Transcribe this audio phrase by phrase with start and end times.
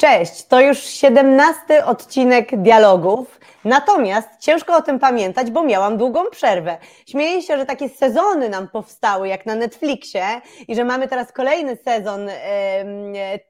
[0.00, 3.40] Cześć, to już 17 odcinek dialogów.
[3.64, 6.78] Natomiast ciężko o tym pamiętać, bo miałam długą przerwę.
[7.06, 10.24] Śmieję się, że takie sezony nam powstały, jak na Netflixie,
[10.68, 12.30] i że mamy teraz kolejny sezon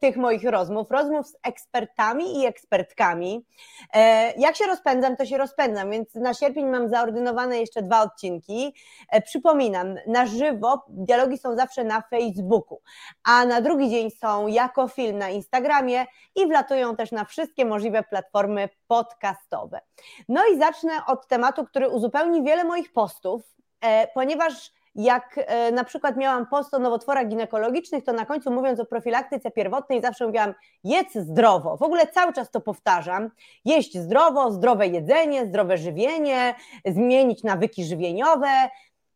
[0.01, 3.47] tych moich rozmów, rozmów z ekspertami i ekspertkami.
[3.95, 8.75] E, jak się rozpędzam, to się rozpędzam, więc na sierpień mam zaordynowane jeszcze dwa odcinki.
[9.11, 12.81] E, przypominam, na żywo dialogi są zawsze na Facebooku,
[13.25, 16.07] a na drugi dzień są jako film na Instagramie
[16.39, 19.81] i wlatują też na wszystkie możliwe platformy podcastowe.
[20.29, 23.43] No i zacznę od tematu, który uzupełni wiele moich postów,
[23.81, 28.81] e, ponieważ jak e, na przykład miałam post o nowotworach ginekologicznych, to na końcu mówiąc
[28.81, 31.77] o profilaktyce pierwotnej zawsze mówiłam jedz zdrowo.
[31.77, 33.31] W ogóle cały czas to powtarzam.
[33.65, 36.55] Jeść zdrowo, zdrowe jedzenie, zdrowe żywienie,
[36.87, 38.49] zmienić nawyki żywieniowe,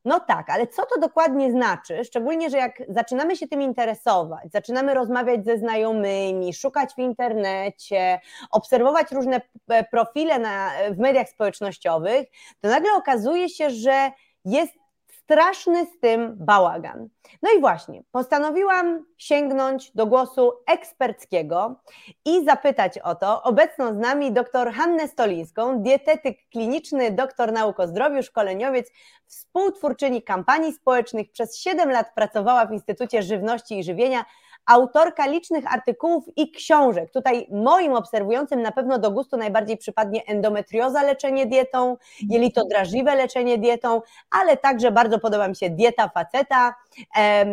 [0.04, 2.04] no tak, ale co to dokładnie znaczy?
[2.04, 8.20] Szczególnie, że jak zaczynamy się tym interesować, zaczynamy rozmawiać ze znajomymi, szukać w internecie,
[8.50, 12.26] obserwować różne e, profile na, w mediach społecznościowych,
[12.60, 14.10] to nagle okazuje się, że
[14.44, 14.81] jest
[15.24, 17.08] straszny z tym bałagan.
[17.42, 21.80] No i właśnie, postanowiłam sięgnąć do głosu eksperckiego
[22.24, 27.86] i zapytać o to obecną z nami dr Hannę Stolińską, dietetyk kliniczny, doktor nauk o
[27.86, 28.90] zdrowiu, szkoleniowiec,
[29.26, 34.24] współtwórczyni kampanii społecznych, przez 7 lat pracowała w Instytucie Żywności i Żywienia,
[34.66, 37.10] autorka licznych artykułów i książek.
[37.10, 41.96] Tutaj moim obserwującym na pewno do gustu najbardziej przypadnie endometrioza, leczenie dietą,
[42.28, 46.74] jelito drażliwe, leczenie dietą, ale także bardzo podoba mi się dieta faceta,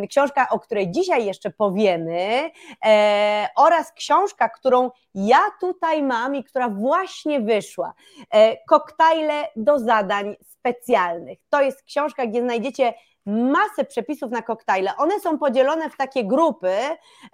[0.09, 2.52] książka, o której dzisiaj jeszcze powiemy,
[2.85, 7.93] e, oraz książka, którą ja tutaj mam i która właśnie wyszła.
[8.33, 11.39] E, koktajle do zadań specjalnych.
[11.49, 12.93] To jest książka, gdzie znajdziecie
[13.30, 14.91] masę przepisów na koktajle.
[14.97, 16.73] One są podzielone w takie grupy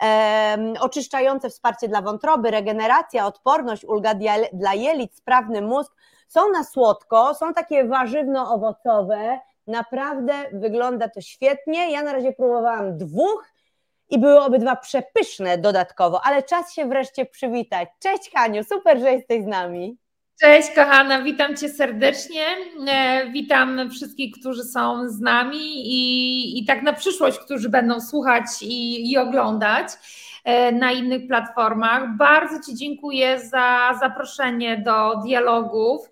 [0.03, 4.13] e, oczyszczające wsparcie dla wątroby, regeneracja, odporność, ulga
[4.53, 5.93] dla jelit, sprawny mózg.
[6.27, 9.39] Są na słodko, są takie warzywno-owocowe.
[9.67, 11.91] Naprawdę wygląda to świetnie.
[11.91, 13.45] Ja na razie próbowałam dwóch
[14.09, 17.89] i były obydwa przepyszne dodatkowo, ale czas się wreszcie przywitać.
[17.99, 19.97] Cześć Haniu, super, że jesteś z nami.
[20.39, 22.43] Cześć kochana, witam Cię serdecznie.
[22.87, 28.45] E, witam wszystkich, którzy są z nami i, i tak na przyszłość, którzy będą słuchać
[28.61, 29.87] i, i oglądać
[30.43, 32.17] e, na innych platformach.
[32.17, 36.09] Bardzo Ci dziękuję za zaproszenie do dialogów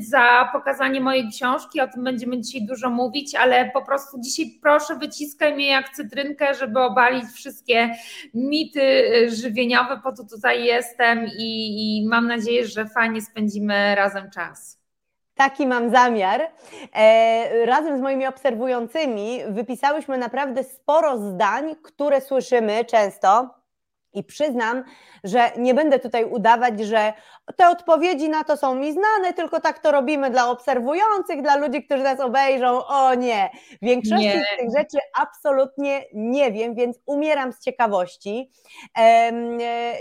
[0.00, 1.80] za pokazanie mojej książki.
[1.80, 6.54] O tym będziemy dzisiaj dużo mówić, ale po prostu dzisiaj proszę wyciskaj mnie jak cytrynkę,
[6.54, 7.94] żeby obalić wszystkie
[8.34, 14.30] mity y, żywieniowe, po to tutaj jestem i, i mam nadzieję, że fajnie spędzimy razem
[14.30, 14.84] czas.
[15.34, 16.40] Taki mam zamiar.
[16.94, 23.54] E, razem z moimi obserwującymi wypisałyśmy naprawdę sporo zdań, które słyszymy często
[24.14, 24.84] i przyznam,
[25.24, 27.12] że nie będę tutaj udawać, że
[27.56, 31.84] te odpowiedzi na to są mi znane, tylko tak to robimy dla obserwujących, dla ludzi,
[31.84, 32.86] którzy nas obejrzą.
[32.86, 33.50] O nie,
[33.82, 34.44] większości nie.
[34.44, 38.50] z tych rzeczy absolutnie nie wiem, więc umieram z ciekawości.
[38.98, 39.32] E,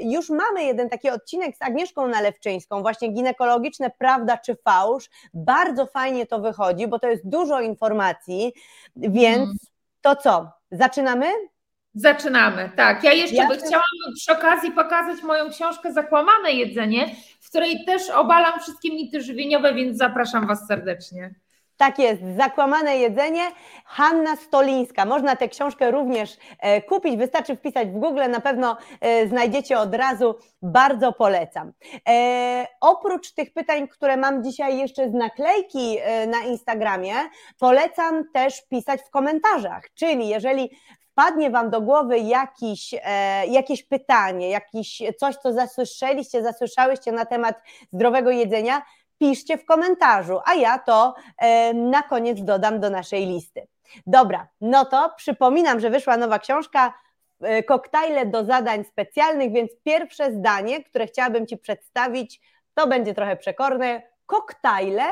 [0.02, 5.10] już mamy jeden taki odcinek z Agnieszką Nalewczyńską, właśnie ginekologiczne prawda czy fałsz.
[5.34, 8.54] Bardzo fajnie to wychodzi, bo to jest dużo informacji,
[8.96, 9.58] więc hmm.
[10.02, 10.52] to co?
[10.72, 11.53] Zaczynamy?
[11.96, 13.04] Zaczynamy, tak.
[13.04, 13.84] Ja jeszcze ja by chciałam
[14.16, 19.98] przy okazji pokazać moją książkę Zakłamane jedzenie, w której też obalam wszystkie mity żywieniowe, więc
[19.98, 21.36] zapraszam Was serdecznie.
[21.78, 23.42] Tak jest, zakłamane jedzenie.
[23.86, 25.06] Hanna Stolińska.
[25.06, 29.96] Można tę książkę również e, kupić, wystarczy wpisać w Google, na pewno e, znajdziecie od
[29.96, 30.36] razu.
[30.62, 31.72] Bardzo polecam.
[32.10, 37.14] E, oprócz tych pytań, które mam dzisiaj jeszcze z naklejki na Instagramie,
[37.60, 39.84] polecam też pisać w komentarzach.
[39.94, 40.70] Czyli jeżeli
[41.14, 47.62] wpadnie Wam do głowy jakiś, e, jakieś pytanie, jakiś, coś, co zasłyszeliście, zasłyszałyście na temat
[47.94, 48.82] zdrowego jedzenia,
[49.18, 53.68] piszcie w komentarzu, a ja to e, na koniec dodam do naszej listy.
[54.08, 56.94] Dobra, no to przypominam, że wyszła nowa książka
[57.42, 62.42] e, Koktajle do zadań specjalnych, więc pierwsze zdanie, które chciałabym Ci przedstawić,
[62.74, 64.02] to będzie trochę przekorne.
[64.26, 65.04] Koktajle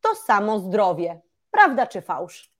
[0.00, 1.20] to samo zdrowie.
[1.50, 2.57] Prawda czy fałsz?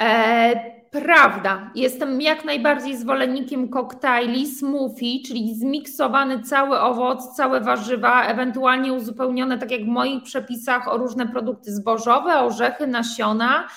[0.00, 1.70] E, prawda.
[1.74, 9.70] Jestem jak najbardziej zwolennikiem koktajli, smoothie, czyli zmiksowany cały owoc, całe warzywa, ewentualnie uzupełnione, tak
[9.70, 13.68] jak w moich przepisach, o różne produkty zbożowe, orzechy, nasiona.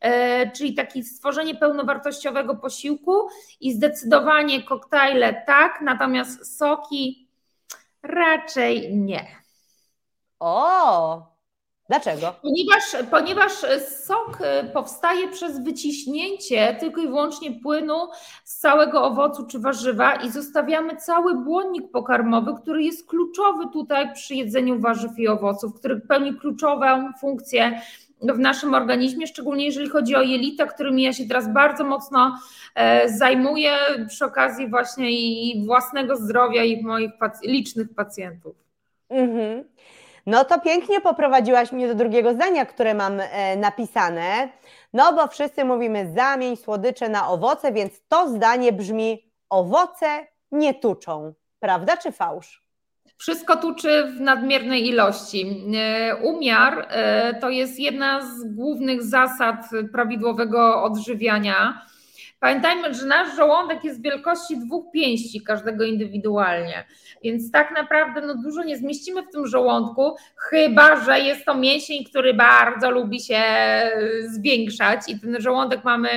[0.00, 3.28] E, czyli takie stworzenie pełnowartościowego posiłku
[3.60, 7.28] i zdecydowanie koktajle tak, natomiast soki
[8.02, 9.26] raczej nie.
[10.40, 11.31] O,
[11.88, 12.34] Dlaczego?
[12.42, 13.52] Ponieważ, ponieważ
[14.06, 18.08] sok e, powstaje przez wyciśnięcie tylko i wyłącznie płynu
[18.44, 24.34] z całego owocu czy warzywa i zostawiamy cały błonnik pokarmowy, który jest kluczowy tutaj przy
[24.34, 27.80] jedzeniu warzyw i owoców, który pełni kluczową funkcję
[28.22, 32.38] w naszym organizmie, szczególnie jeżeli chodzi o jelita, którymi ja się teraz bardzo mocno
[32.74, 33.72] e, zajmuję
[34.08, 37.10] przy okazji właśnie i własnego zdrowia i moich
[37.44, 38.56] licznych pacjentów.
[39.08, 39.64] Mhm.
[40.26, 44.48] No to pięknie poprowadziłaś mnie do drugiego zdania, które mam e, napisane.
[44.92, 50.06] No bo wszyscy mówimy zamień słodycze na owoce, więc to zdanie brzmi owoce
[50.52, 51.34] nie tuczą.
[51.60, 52.62] Prawda czy fałsz?
[53.16, 55.64] Wszystko tuczy w nadmiernej ilości.
[55.76, 59.56] E, umiar e, to jest jedna z głównych zasad
[59.92, 61.82] prawidłowego odżywiania.
[62.42, 66.84] Pamiętajmy, że nasz żołądek jest wielkości dwóch pięści, każdego indywidualnie,
[67.24, 72.04] więc tak naprawdę no, dużo nie zmieścimy w tym żołądku, chyba że jest to mięsień,
[72.04, 73.42] który bardzo lubi się
[74.24, 76.08] zwiększać i ten żołądek mamy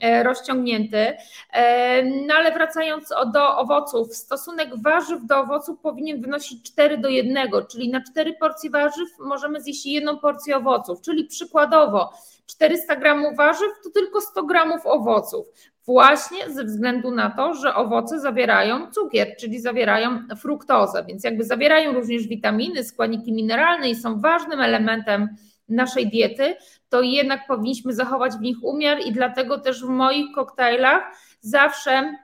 [0.00, 1.16] e, rozciągnięty.
[1.52, 7.48] E, no ale wracając do owoców, stosunek warzyw do owoców powinien wynosić 4 do 1,
[7.70, 12.12] czyli na 4 porcje warzyw możemy zjeść jedną porcję owoców, czyli przykładowo
[12.46, 15.46] 400 gramów warzyw to tylko 100 gramów owoców.
[15.86, 21.92] Właśnie ze względu na to, że owoce zawierają cukier, czyli zawierają fruktozę, więc jakby zawierają
[21.92, 25.28] również witaminy, składniki mineralne i są ważnym elementem
[25.68, 26.54] naszej diety,
[26.88, 31.02] to jednak powinniśmy zachować w nich umiar i dlatego też w moich koktajlach
[31.40, 32.14] zawsze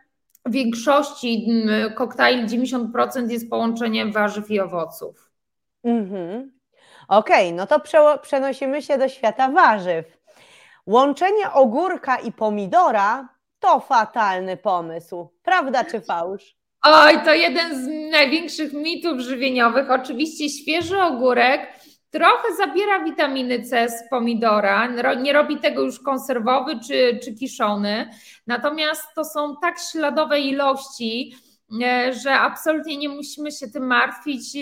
[0.46, 5.30] w większości mm, koktajli 90% jest połączeniem warzyw i owoców.
[5.84, 6.59] Mhm.
[7.10, 7.80] Okej, okay, no to
[8.22, 10.18] przenosimy się do świata warzyw.
[10.86, 13.28] Łączenie ogórka i pomidora
[13.60, 15.28] to fatalny pomysł.
[15.42, 16.56] Prawda czy fałsz?
[16.82, 19.90] Oj, to jeden z największych mitów żywieniowych.
[19.90, 21.72] Oczywiście świeży ogórek
[22.10, 28.10] trochę zabiera witaminy C z pomidora, nie robi tego już konserwowy czy, czy kiszony,
[28.46, 31.34] natomiast to są tak śladowe ilości,
[32.22, 34.56] że absolutnie nie musimy się tym martwić.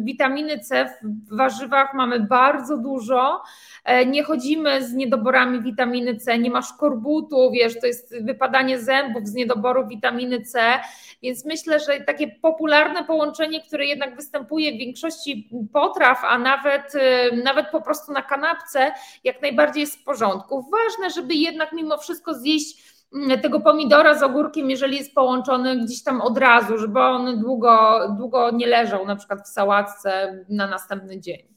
[0.00, 3.42] Witaminy C w warzywach mamy bardzo dużo.
[3.84, 9.28] E, nie chodzimy z niedoborami witaminy C, nie ma szkorbutu, wiesz, to jest wypadanie zębów
[9.28, 10.80] z niedoboru witaminy C,
[11.22, 17.36] więc myślę, że takie popularne połączenie, które jednak występuje w większości potraw, a nawet, e,
[17.36, 18.92] nawet po prostu na kanapce,
[19.24, 20.62] jak najbardziej jest w porządku.
[20.62, 22.93] Ważne, żeby jednak mimo wszystko zjeść
[23.42, 28.50] tego pomidora z ogórkiem, jeżeli jest połączony gdzieś tam od razu, żeby on długo, długo
[28.50, 31.54] nie leżał na przykład w sałatce na następny dzień.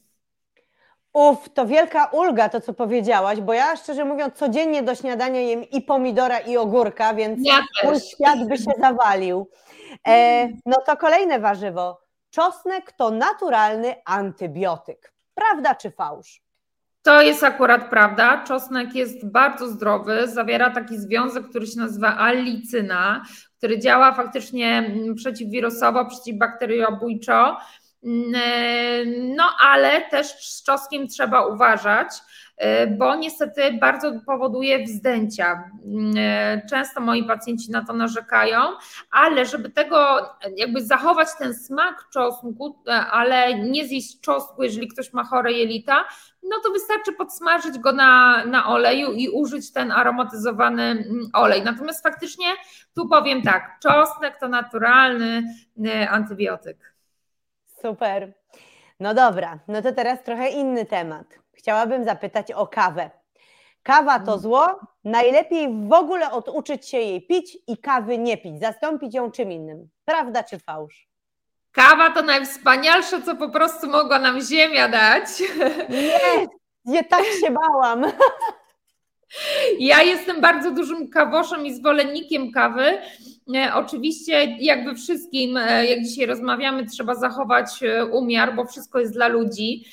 [1.12, 5.64] Uf, to wielka ulga to, co powiedziałaś, bo ja szczerze mówiąc codziennie do śniadania jem
[5.64, 9.50] i pomidora i ogórka, więc ja mój świat by się zawalił.
[10.08, 12.00] E, no to kolejne warzywo.
[12.30, 15.12] Czosnek to naturalny antybiotyk.
[15.34, 16.42] Prawda czy fałsz?
[17.02, 18.44] To jest akurat prawda.
[18.44, 23.22] Czosnek jest bardzo zdrowy, zawiera taki związek, który się nazywa allicyna,
[23.58, 27.58] który działa faktycznie mm, przeciwwirusowo, przeciwbakteriobójczo.
[28.04, 29.04] Mm, e,
[29.36, 32.08] no ale też z czosnkiem trzeba uważać,
[32.98, 35.70] bo niestety bardzo powoduje wzdęcia.
[36.18, 38.60] E, często moi pacjenci na to narzekają,
[39.10, 45.24] ale żeby tego jakby zachować ten smak czosnku, ale nie zjeść czosnku, jeżeli ktoś ma
[45.24, 46.04] chore jelita,
[46.42, 51.62] no to wystarczy podsmażyć go na, na oleju i użyć ten aromatyzowany mm, olej.
[51.62, 52.46] Natomiast faktycznie
[52.94, 55.42] tu powiem tak, czosnek to naturalny
[56.10, 56.94] antybiotyk.
[57.82, 58.32] Super.
[59.00, 61.38] No dobra, no to teraz trochę inny temat.
[61.68, 63.10] Chciałabym zapytać o kawę.
[63.82, 64.40] Kawa to mm.
[64.40, 69.52] zło, najlepiej w ogóle oduczyć się jej pić i kawy nie pić, zastąpić ją czym
[69.52, 69.88] innym.
[70.04, 71.08] Prawda czy fałsz?
[71.72, 75.28] Kawa to najwspanialsze, co po prostu mogła nam ziemia dać.
[75.88, 76.46] Nie,
[76.84, 78.04] nie tak się bałam.
[79.78, 82.98] Ja jestem bardzo dużym kawoszem i zwolennikiem kawy.
[83.54, 89.12] E, oczywiście, jakby wszystkim, e, jak dzisiaj rozmawiamy, trzeba zachować e, umiar, bo wszystko jest
[89.12, 89.84] dla ludzi.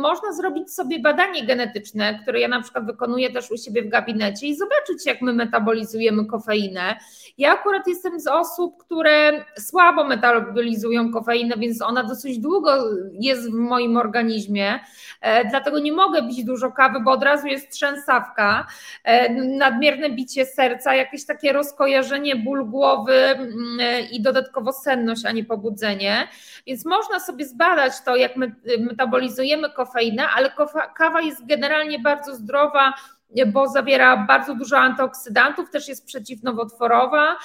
[0.00, 4.46] Można zrobić sobie badanie genetyczne, które ja na przykład wykonuję też u siebie w gabinecie
[4.46, 6.96] i zobaczyć, jak my metabolizujemy kofeinę.
[7.38, 12.70] Ja akurat jestem z osób, które słabo metabolizują kofeinę, więc ona dosyć długo
[13.12, 14.80] jest w moim organizmie,
[15.20, 18.66] e, dlatego nie mogę pić dużo kawy, bo od razu jest trzęsawka,
[19.04, 25.32] e, nadmierne bicie serca, jakieś takie rozkojarzenie, ból głowy mm, e, i dodatkowo senność, a
[25.32, 26.28] nie pobudzenie.
[26.66, 28.54] Więc można sobie zbadać to, jak my
[29.24, 30.52] metabolizujemy kofeinę, ale
[30.96, 32.94] kawa jest generalnie bardzo zdrowa,
[33.46, 37.36] bo zawiera bardzo dużo antyoksydantów, też jest przeciwnowotworowa,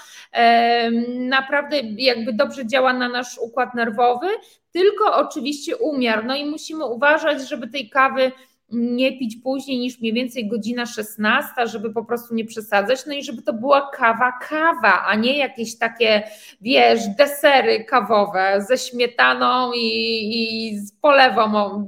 [1.09, 4.27] naprawdę jakby dobrze działa na nasz układ nerwowy,
[4.71, 6.25] tylko oczywiście umiar.
[6.25, 8.31] No i musimy uważać, żeby tej kawy
[8.71, 13.23] nie pić później niż mniej więcej godzina 16, żeby po prostu nie przesadzać, no i
[13.23, 16.23] żeby to była kawa, kawa, a nie jakieś takie,
[16.61, 19.89] wiesz, desery kawowe ze śmietaną i,
[20.31, 21.87] i z polewą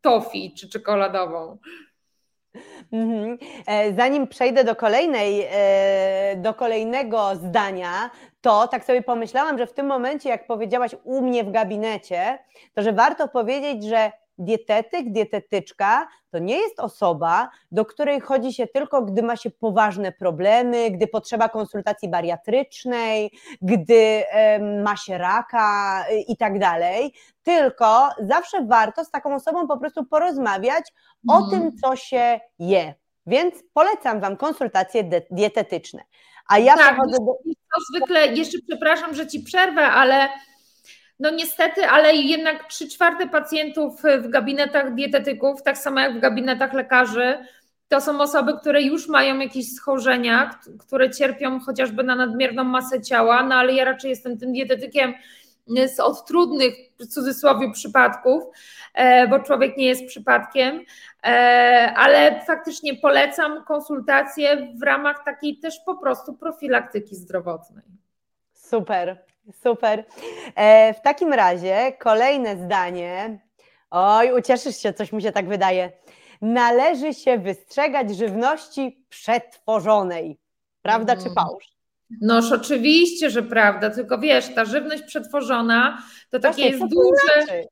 [0.00, 1.58] tofi czy czekoladową.
[2.92, 3.38] Mhm.
[3.66, 8.10] E, zanim przejdę do kolejnej, e, do kolejnego zdania,
[8.40, 12.38] to tak sobie pomyślałam, że w tym momencie, jak powiedziałaś u mnie w gabinecie,
[12.74, 18.66] to że warto powiedzieć, że dietetyk, dietetyczka to nie jest osoba, do której chodzi się
[18.66, 24.24] tylko, gdy ma się poważne problemy, gdy potrzeba konsultacji bariatrycznej, gdy
[24.82, 30.04] ma się raka y, i tak dalej, tylko zawsze warto z taką osobą po prostu
[30.04, 30.84] porozmawiać
[31.28, 31.50] o mhm.
[31.50, 32.94] tym, co się je.
[33.26, 36.02] Więc polecam Wam konsultacje dietetyczne.
[36.48, 37.32] A ja tak, przechodzę do.
[37.74, 40.28] To zwykle, jeszcze przepraszam, że Ci przerwę, ale
[41.22, 46.72] no niestety, ale jednak trzy czwarte pacjentów w gabinetach dietetyków, tak samo jak w gabinetach
[46.72, 47.38] lekarzy,
[47.88, 53.42] to są osoby, które już mają jakieś schorzenia, które cierpią chociażby na nadmierną masę ciała,
[53.42, 55.14] no ale ja raczej jestem tym dietetykiem
[55.86, 58.42] z od trudnych, w cudzysłowie, przypadków,
[58.94, 60.80] e, bo człowiek nie jest przypadkiem,
[61.24, 67.84] e, ale faktycznie polecam konsultacje w ramach takiej też po prostu profilaktyki zdrowotnej.
[68.54, 69.31] Super.
[69.62, 70.04] Super.
[70.54, 73.40] E, w takim razie kolejne zdanie.
[73.90, 75.92] Oj, ucieszysz się, coś mi się tak wydaje.
[76.42, 80.38] Należy się wystrzegać żywności przetworzonej.
[80.82, 81.34] Prawda czy mm.
[81.34, 81.72] fałsz?
[82.20, 87.44] Noż oczywiście, że prawda, tylko wiesz, ta żywność przetworzona to takie jest duże.
[87.44, 87.64] Znaczy?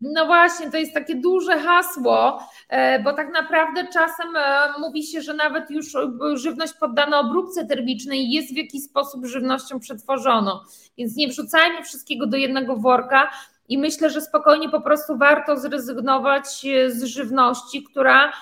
[0.00, 5.22] No właśnie, to jest takie duże hasło, e, bo tak naprawdę czasem e, mówi się,
[5.22, 10.58] że nawet już e, żywność poddana obróbce termicznej jest w jakiś sposób żywnością przetworzoną.
[10.98, 13.30] Więc nie wrzucajmy wszystkiego do jednego worka
[13.68, 16.46] i myślę, że spokojnie po prostu warto zrezygnować
[16.88, 18.32] z żywności, która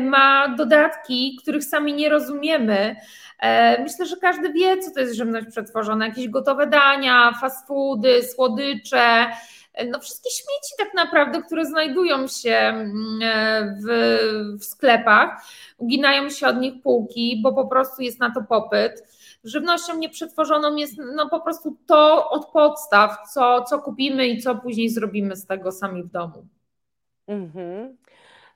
[0.00, 2.96] ma dodatki, których sami nie rozumiemy.
[3.78, 9.26] Myślę, że każdy wie, co to jest żywność przetworzona, jakieś gotowe dania, fast foody, słodycze
[9.90, 13.20] no wszystkie śmieci tak naprawdę, które znajdują się mm,
[13.82, 15.44] w, w sklepach,
[15.76, 19.04] uginają się od nich półki, bo po prostu jest na to popyt.
[19.44, 24.90] Żywnością nieprzetworzoną jest no po prostu to od podstaw, co, co kupimy i co później
[24.90, 26.46] zrobimy z tego sami w domu.
[27.28, 27.96] Mhm.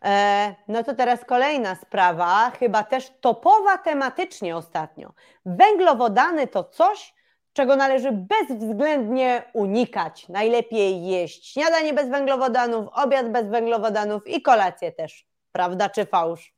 [0.04, 5.12] E, no to teraz kolejna sprawa, chyba też topowa tematycznie ostatnio.
[5.46, 7.14] Węglowodany to coś,
[7.56, 10.28] czego należy bezwzględnie unikać.
[10.28, 15.26] Najlepiej jeść śniadanie bez węglowodanów, obiad bez węglowodanów i kolację też.
[15.52, 16.54] Prawda czy fałsz?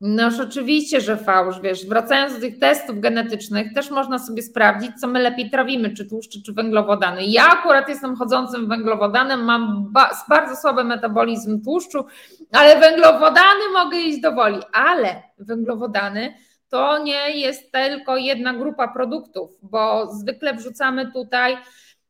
[0.00, 5.06] No oczywiście, że fałsz, wiesz, wracając do tych testów genetycznych, też można sobie sprawdzić, co
[5.06, 7.24] my lepiej trawimy, czy tłuszcze, czy węglowodany.
[7.24, 12.04] Ja akurat jestem chodzącym węglowodanem, mam ba bardzo słaby metabolizm tłuszczu,
[12.52, 16.34] ale węglowodany mogę iść do woli, ale węglowodany
[16.68, 21.56] to nie jest tylko jedna grupa produktów, bo zwykle wrzucamy tutaj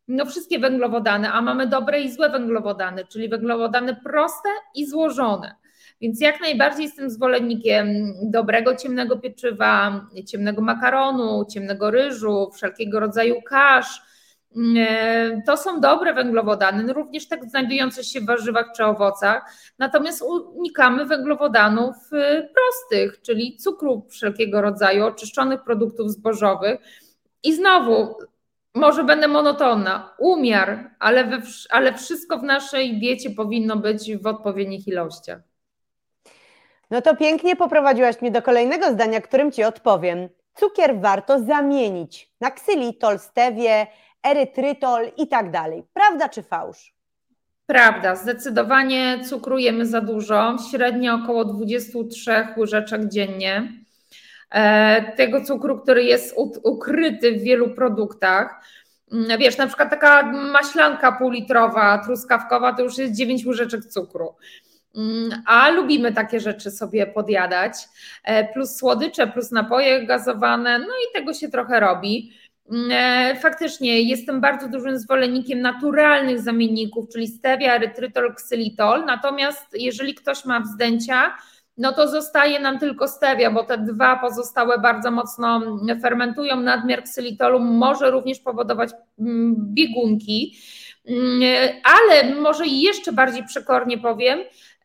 [0.09, 5.55] no wszystkie węglowodany, a mamy dobre i złe węglowodany, czyli węglowodany proste i złożone.
[6.01, 7.87] Więc jak najbardziej jestem zwolennikiem
[8.23, 14.03] dobrego ciemnego pieczywa, ciemnego makaronu, ciemnego ryżu, wszelkiego rodzaju kasz,
[15.47, 20.23] to są dobre węglowodany, no również tak znajdujące się w warzywach czy owocach, natomiast
[20.55, 26.81] unikamy węglowodanów y, prostych, czyli cukru wszelkiego rodzaju, oczyszczonych produktów zbożowych.
[27.43, 28.17] I znowu,
[28.75, 34.89] może będę monotonna, umiar, ale, we, ale wszystko w naszej diecie powinno być w odpowiednich
[34.89, 35.39] ilościach.
[36.91, 40.29] No to pięknie poprowadziłaś mnie do kolejnego zdania, którym Ci odpowiem.
[40.55, 43.87] Cukier warto zamienić na ksylitol, stewie,
[44.26, 45.83] erytrytol i tak dalej.
[45.92, 46.97] Prawda czy fałsz?
[47.66, 53.73] Prawda, zdecydowanie cukrujemy za dużo, średnio około 23 łyżeczek dziennie.
[54.50, 58.64] E, tego cukru, który jest ukryty w wielu produktach.
[59.12, 64.35] Mm, wiesz, na przykład taka maślanka półlitrowa, truskawkowa, to już jest 9 łyżeczek cukru.
[64.97, 67.73] Mm, a lubimy takie rzeczy sobie podjadać,
[68.25, 72.33] e, plus słodycze, plus napoje gazowane, no i tego się trochę robi.
[72.93, 79.05] E, faktycznie jestem bardzo dużym zwolennikiem naturalnych zamienników, czyli stevia, erytrytol, ksylitol.
[79.05, 81.37] Natomiast jeżeli ktoś ma wzdęcia,
[81.79, 85.63] no to zostaje nam tylko stevia, bo te dwa pozostałe bardzo mocno
[86.03, 86.61] fermentują.
[86.61, 90.57] Nadmiar ksylitolu może również powodować mm, biegunki.
[91.09, 91.41] Mm,
[91.85, 94.75] ale może jeszcze bardziej przekornie powiem, E,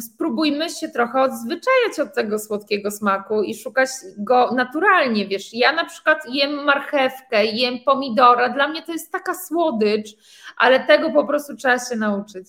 [0.00, 5.84] spróbujmy się trochę odzwyczajać od tego słodkiego smaku i szukać go naturalnie, wiesz, ja na
[5.84, 10.08] przykład jem marchewkę, jem pomidora, dla mnie to jest taka słodycz,
[10.56, 12.48] ale tego po prostu trzeba się nauczyć.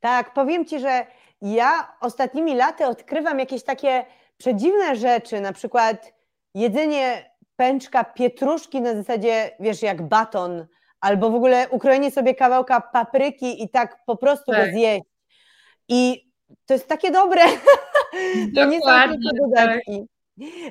[0.00, 1.06] Tak, powiem Ci, że
[1.42, 4.04] ja ostatnimi laty odkrywam jakieś takie
[4.36, 6.12] przedziwne rzeczy, na przykład
[6.54, 10.66] jedzenie pęczka pietruszki na zasadzie, wiesz, jak baton,
[11.00, 14.66] albo w ogóle ukrojenie sobie kawałka papryki i tak po prostu tak.
[14.66, 15.17] go zjeść.
[15.88, 16.28] I
[16.66, 17.42] to jest takie dobre.
[18.54, 20.06] to nie są tylko dodatki.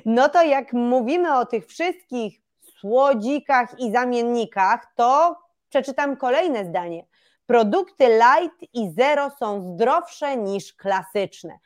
[0.04, 2.40] No to jak mówimy o tych wszystkich
[2.80, 5.36] słodzikach i zamiennikach, to
[5.68, 7.04] przeczytam kolejne zdanie.
[7.46, 11.58] Produkty light i zero są zdrowsze niż klasyczne.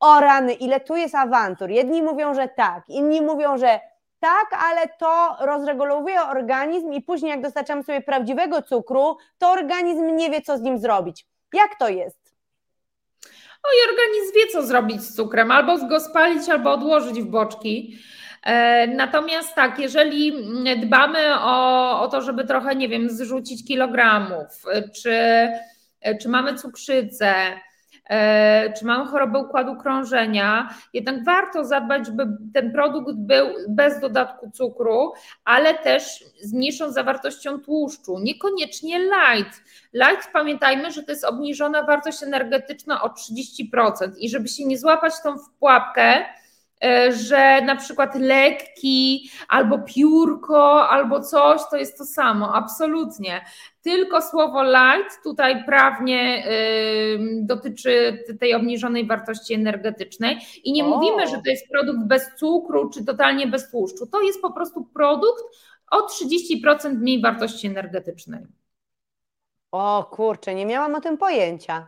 [0.00, 1.70] O rany, ile tu jest awantur.
[1.70, 3.80] Jedni mówią, że tak, inni mówią, że
[4.20, 10.30] tak, ale to rozregulowuje organizm i później jak dostarczamy sobie prawdziwego cukru, to organizm nie
[10.30, 11.26] wie, co z nim zrobić.
[11.52, 12.25] Jak to jest?
[13.66, 17.98] No i organizm wie, co zrobić z cukrem, albo go spalić, albo odłożyć w boczki.
[18.42, 20.32] E, natomiast tak, jeżeli
[20.82, 24.64] dbamy o, o to, żeby trochę, nie wiem, zrzucić kilogramów,
[25.02, 25.48] czy,
[26.22, 27.65] czy mamy cukrzycę, E,
[28.78, 35.12] czy mamy chorobę układu krążenia, jednak warto zadbać, żeby ten produkt był bez dodatku cukru,
[35.44, 39.62] ale też z mniejszą zawartością tłuszczu, niekoniecznie light.
[39.92, 45.12] Light pamiętajmy, że to jest obniżona wartość energetyczna o 30% i żeby się nie złapać
[45.22, 46.45] tą w pułapkę, E,
[47.10, 52.54] że na przykład lekki albo piórko albo coś to jest to samo.
[52.54, 53.44] Absolutnie.
[53.82, 56.46] Tylko słowo light tutaj prawnie
[57.40, 60.88] dotyczy tej obniżonej wartości energetycznej i nie o.
[60.88, 64.06] mówimy, że to jest produkt bez cukru czy totalnie bez tłuszczu.
[64.06, 65.44] To jest po prostu produkt
[65.90, 68.40] o 30% mniej wartości energetycznej.
[69.72, 71.86] O kurczę, nie miałam o tym pojęcia.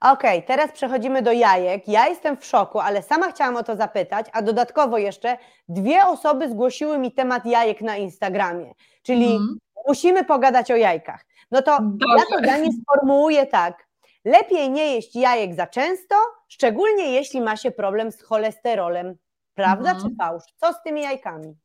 [0.00, 1.88] Okej, okay, teraz przechodzimy do jajek.
[1.88, 5.36] Ja jestem w szoku, ale sama chciałam o to zapytać, a dodatkowo jeszcze
[5.68, 9.58] dwie osoby zgłosiły mi temat jajek na Instagramie, czyli mm.
[9.86, 11.24] musimy pogadać o jajkach.
[11.50, 12.14] No to Boże.
[12.18, 13.86] ja to zdanie sformułuję tak.
[14.24, 16.14] Lepiej nie jeść jajek za często,
[16.48, 19.16] szczególnie jeśli ma się problem z cholesterolem.
[19.54, 20.02] Prawda mm.
[20.02, 20.44] czy fałsz?
[20.56, 21.56] Co z tymi jajkami?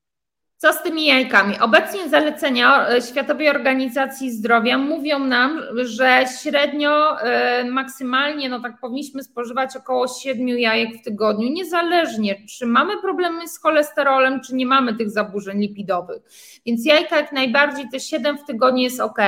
[0.57, 1.59] Co z tymi jajkami?
[1.59, 9.23] Obecnie zalecenia e, Światowej Organizacji Zdrowia mówią nam, że średnio e, maksymalnie, no tak powinniśmy
[9.23, 14.95] spożywać około 7 jajek w tygodniu, niezależnie czy mamy problemy z cholesterolem, czy nie mamy
[14.95, 16.21] tych zaburzeń lipidowych.
[16.65, 19.19] Więc jajka jak najbardziej te 7 w tygodniu jest ok.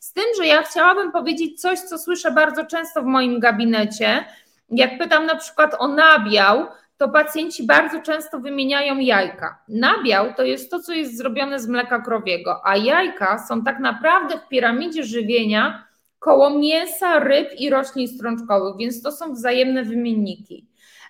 [0.00, 4.24] Z tym, że ja chciałabym powiedzieć coś, co słyszę bardzo często w moim gabinecie.
[4.70, 6.66] Jak pytam na przykład o nabiał,
[7.00, 9.58] to pacjenci bardzo często wymieniają jajka.
[9.68, 14.38] Nabiał to jest to, co jest zrobione z mleka krowiego, a jajka są tak naprawdę
[14.38, 15.86] w piramidzie żywienia
[16.18, 20.66] koło mięsa, ryb i roślin strączkowych, więc to są wzajemne wymienniki.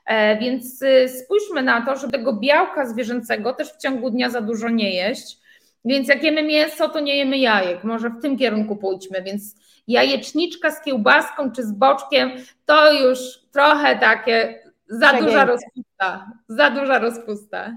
[0.06, 4.40] E, więc y, spójrzmy na to, że tego białka zwierzęcego też w ciągu dnia za
[4.40, 5.38] dużo nie jeść.
[5.84, 7.84] Więc jak jemy mięso, to nie jemy jajek.
[7.84, 9.22] Może w tym kierunku pójdźmy.
[9.22, 9.56] Więc
[9.88, 12.30] jajeczniczka z kiełbaską czy z boczkiem
[12.66, 13.18] to już
[13.52, 17.72] trochę takie za duża rozpusta, za duża rozpusta.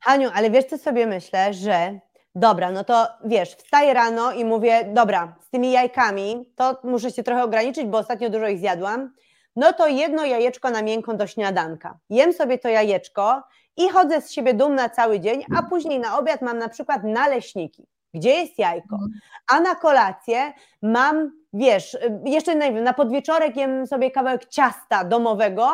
[0.00, 1.98] Haniu, ale wiesz co sobie myślę, że
[2.34, 7.22] dobra, no to wiesz, wstaję rano i mówię, dobra, z tymi jajkami to muszę się
[7.22, 9.12] trochę ograniczyć, bo ostatnio dużo ich zjadłam,
[9.56, 11.98] no to jedno jajeczko na miękką do śniadanka.
[12.10, 13.42] Jem sobie to jajeczko
[13.76, 17.86] i chodzę z siebie dumna cały dzień, a później na obiad mam na przykład naleśniki,
[18.14, 19.10] gdzie jest jajko, mhm.
[19.52, 20.52] a na kolację
[20.82, 25.70] mam, wiesz, jeszcze nie wiem, na podwieczorek jem sobie kawałek ciasta domowego,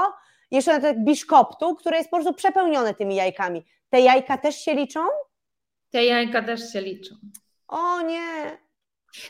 [0.50, 3.64] jeszcze na tak biszkoptu, które jest po prostu przepełnione tymi jajkami.
[3.90, 5.00] Te jajka też się liczą?
[5.90, 7.14] Te jajka też się liczą.
[7.68, 8.58] O nie.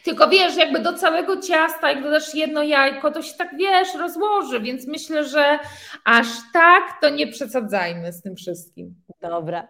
[0.04, 4.60] Tylko wiesz, jakby do całego ciasta, jak dodasz jedno jajko, to się tak wiesz, rozłoży,
[4.60, 5.58] więc myślę, że
[6.04, 8.94] aż tak to nie przesadzajmy z tym wszystkim.
[9.20, 9.68] Dobra.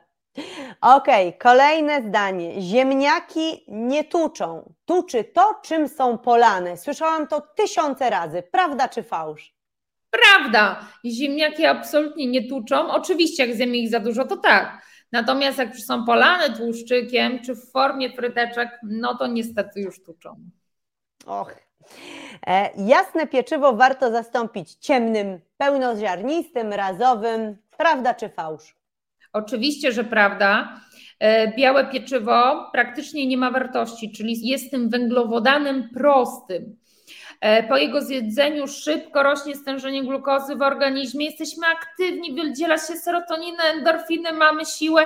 [0.81, 2.63] Okej, okay, kolejne zdanie.
[2.63, 4.75] Ziemniaki nie tuczą.
[4.85, 6.77] Tuczy to, czym są polane.
[6.77, 8.43] Słyszałam to tysiące razy.
[8.43, 9.58] Prawda czy fałsz?
[10.11, 12.93] Prawda, ziemniaki absolutnie nie tuczą.
[12.93, 14.83] Oczywiście, jak zjemy ich za dużo, to tak.
[15.13, 20.37] Natomiast jak są polane tłuszczykiem, czy w formie fryteczek, no to niestety już tuczą.
[21.27, 21.55] Och.
[22.47, 27.57] E, jasne pieczywo warto zastąpić ciemnym, pełnoziarnistym, razowym.
[27.77, 28.77] Prawda czy fałsz?
[29.33, 30.81] Oczywiście, że prawda.
[31.21, 36.77] E, białe pieczywo praktycznie nie ma wartości, czyli jest tym węglowodanem prostym.
[37.41, 43.65] E, po jego zjedzeniu szybko rośnie stężenie glukozy w organizmie, jesteśmy aktywni, wydziela się serotonina,
[43.65, 45.05] endorfiny, mamy siłę,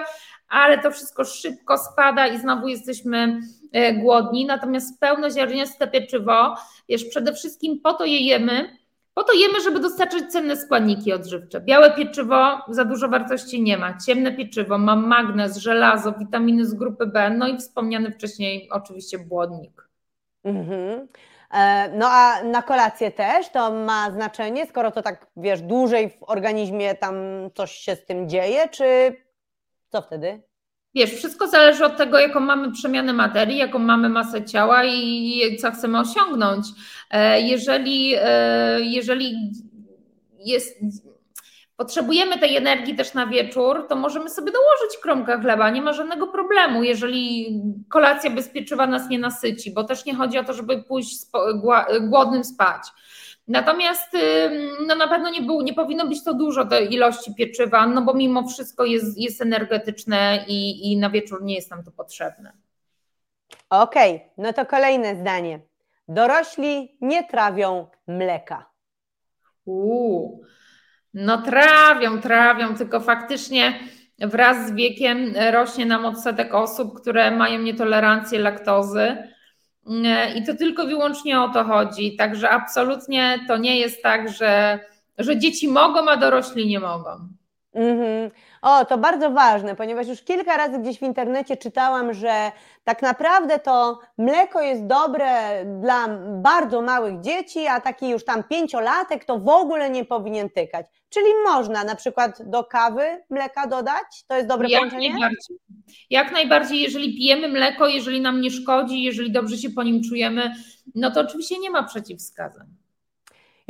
[0.48, 3.40] ale to wszystko szybko spada i znowu jesteśmy
[3.72, 4.46] e, głodni.
[4.46, 6.54] Natomiast pełnoziarniste pieczywo,
[6.88, 8.82] wiesz, przede wszystkim po to je jemy,
[9.14, 11.60] Po to jemy, żeby dostarczyć cenne składniki odżywcze.
[11.60, 13.98] Białe pieczywo za dużo wartości nie ma.
[14.06, 19.88] Ciemne pieczywo ma magnez, żelazo, witaminy z grupy B, no i wspomniany wcześniej oczywiście błonnik.
[20.44, 21.08] Mhm.
[21.52, 26.16] E, no a na kolację też to ma znaczenie, skoro to tak, wiesz, dłużej w
[26.20, 27.14] organizmie tam
[27.54, 29.16] coś się z tym dzieje, czy
[29.88, 30.42] co wtedy?
[30.94, 35.70] Wiesz, wszystko zależy od tego, jaką mamy przemianę materii, jaką mamy masę ciała i co
[35.70, 36.66] chcemy osiągnąć.
[37.10, 39.52] E, jeżeli, e, jeżeli
[40.38, 40.78] jest,
[41.82, 46.26] potrzebujemy tej energii też na wieczór, to możemy sobie dołożyć kromkę chleba, nie ma żadnego
[46.26, 47.52] problemu, jeżeli
[47.88, 51.16] kolacja bez pieczywa nas nie nasyci, bo też nie chodzi o to, żeby pójść
[52.00, 52.82] głodnym spać.
[53.48, 54.16] Natomiast
[54.86, 58.14] no na pewno nie, był, nie powinno być to dużo tej ilości pieczywa, no bo
[58.14, 62.52] mimo wszystko jest, jest energetyczne i, i na wieczór nie jest nam to potrzebne.
[63.70, 65.60] Okej, okay, no to kolejne zdanie.
[66.08, 68.66] Dorośli nie trawią mleka.
[69.64, 70.42] Uuu,
[71.14, 73.74] no trawią, trawią, tylko faktycznie
[74.18, 79.16] wraz z wiekiem rośnie nam odsetek osób, które mają nietolerancję laktozy
[80.36, 82.16] i to tylko wyłącznie o to chodzi.
[82.16, 84.80] Także absolutnie to nie jest tak, że,
[85.18, 87.10] że dzieci mogą, a dorośli nie mogą.
[87.74, 88.30] Mm-hmm.
[88.62, 92.52] O, to bardzo ważne, ponieważ już kilka razy gdzieś w internecie czytałam, że
[92.84, 95.28] tak naprawdę to mleko jest dobre
[95.64, 96.08] dla
[96.42, 100.86] bardzo małych dzieci, a taki już tam pięciolatek to w ogóle nie powinien tykać.
[101.08, 104.24] Czyli można na przykład do kawy mleka dodać?
[104.26, 105.10] To jest dobre Jak połączenie?
[105.10, 105.56] Najbardziej.
[106.10, 110.54] Jak najbardziej, jeżeli pijemy mleko, jeżeli nam nie szkodzi, jeżeli dobrze się po nim czujemy,
[110.94, 112.81] no to oczywiście nie ma przeciwwskazań.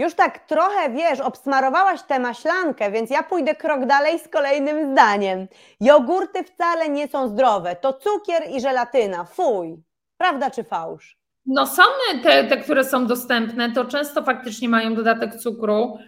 [0.02, 5.46] Już tak trochę wiesz, obsmarowałaś tę maślankę, więc ja pójdę krok dalej z kolejnym zdaniem.
[5.80, 7.76] Jogurty wcale nie są zdrowe.
[7.76, 9.24] To cukier i żelatyna.
[9.24, 9.82] Fuj.
[10.18, 11.16] Prawda czy fałsz?
[11.46, 11.82] No są
[12.22, 15.98] te, te, które są dostępne, to często faktycznie mają dodatek cukru.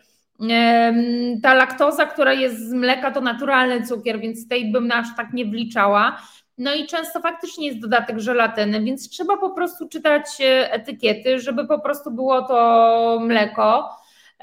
[1.42, 5.44] Ta laktoza, która jest z mleka, to naturalny cukier, więc tej bym aż tak nie
[5.44, 6.22] wliczała.
[6.58, 11.66] No i często faktycznie jest dodatek żelatyny, więc trzeba po prostu czytać e, etykiety, żeby
[11.66, 13.90] po prostu było to mleko,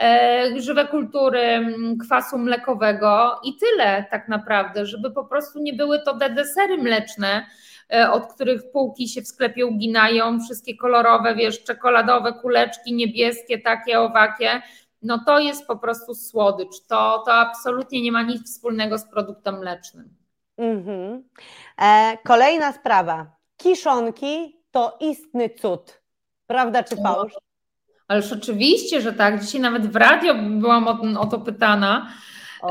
[0.02, 6.14] e, żywe kultury kwasu mlekowego i tyle tak naprawdę, żeby po prostu nie były to
[6.14, 7.46] desery mleczne,
[7.94, 14.00] e, od których półki się w sklepie uginają, wszystkie kolorowe, wiesz, czekoladowe kuleczki, niebieskie, takie,
[14.00, 14.62] owakie,
[15.02, 16.82] no to jest po prostu słodycz.
[16.88, 20.21] To, to absolutnie nie ma nic wspólnego z produktem mlecznym.
[20.62, 21.24] Mhm.
[21.82, 23.36] E, kolejna sprawa.
[23.58, 26.02] Kiszonki to istny cud.
[26.48, 27.34] Prawda czy fałsz?
[28.08, 29.42] Ależ oczywiście, że tak.
[29.42, 32.14] Dzisiaj nawet w radio byłam o, o to pytana.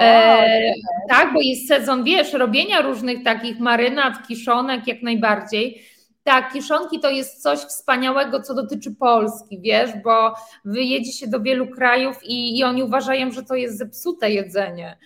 [0.00, 0.72] e,
[1.08, 5.82] tak, bo jest sezon, wiesz, robienia różnych takich marynat, kiszonek jak najbardziej.
[6.22, 11.66] Tak, kiszonki to jest coś wspaniałego, co dotyczy Polski, wiesz, bo wyjedzie się do wielu
[11.66, 14.98] krajów i, i oni uważają, że to jest zepsute jedzenie.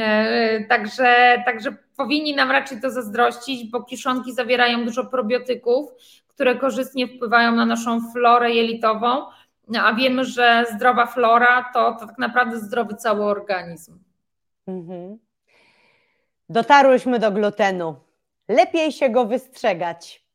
[0.00, 5.90] E, także, także powinni nam raczej to zazdrościć, bo kiszonki zawierają dużo probiotyków,
[6.28, 9.26] które korzystnie wpływają na naszą florę jelitową,
[9.82, 13.98] a wiemy, że zdrowa flora to, to tak naprawdę zdrowy cały organizm.
[14.66, 15.18] Mhm.
[16.48, 17.96] Dotarłyśmy do glutenu.
[18.48, 20.27] Lepiej się go wystrzegać.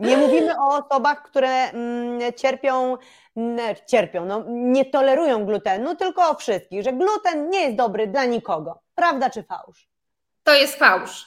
[0.00, 2.96] Nie mówimy o osobach, które mm, cierpią,
[3.86, 8.80] cierpią, no, nie tolerują glutenu, tylko o wszystkich, że gluten nie jest dobry dla nikogo.
[8.94, 9.88] Prawda czy fałsz?
[10.44, 11.26] To jest fałsz.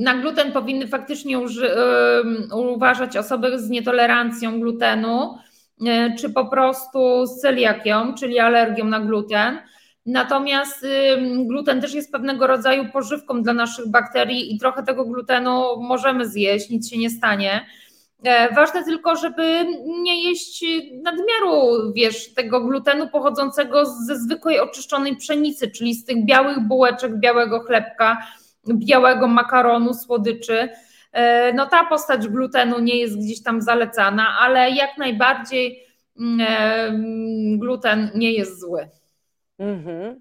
[0.00, 1.38] Na gluten powinny faktycznie
[2.52, 5.38] uważać osoby z nietolerancją glutenu,
[5.86, 9.58] e, czy po prostu z celiakią, czyli alergią na gluten.
[10.06, 10.86] Natomiast
[11.46, 16.70] gluten też jest pewnego rodzaju pożywką dla naszych bakterii i trochę tego glutenu możemy zjeść,
[16.70, 17.66] nic się nie stanie.
[18.24, 20.64] E, ważne tylko, żeby nie jeść
[21.02, 27.60] nadmiaru, wiesz, tego glutenu pochodzącego ze zwykłej oczyszczonej pszenicy, czyli z tych białych bułeczek, białego
[27.60, 28.26] chlebka,
[28.68, 30.68] białego makaronu, słodyczy.
[31.12, 35.86] E, no ta postać glutenu nie jest gdzieś tam zalecana, ale jak najbardziej
[36.20, 38.88] mm, e, gluten nie jest zły.
[39.60, 40.20] Mhm.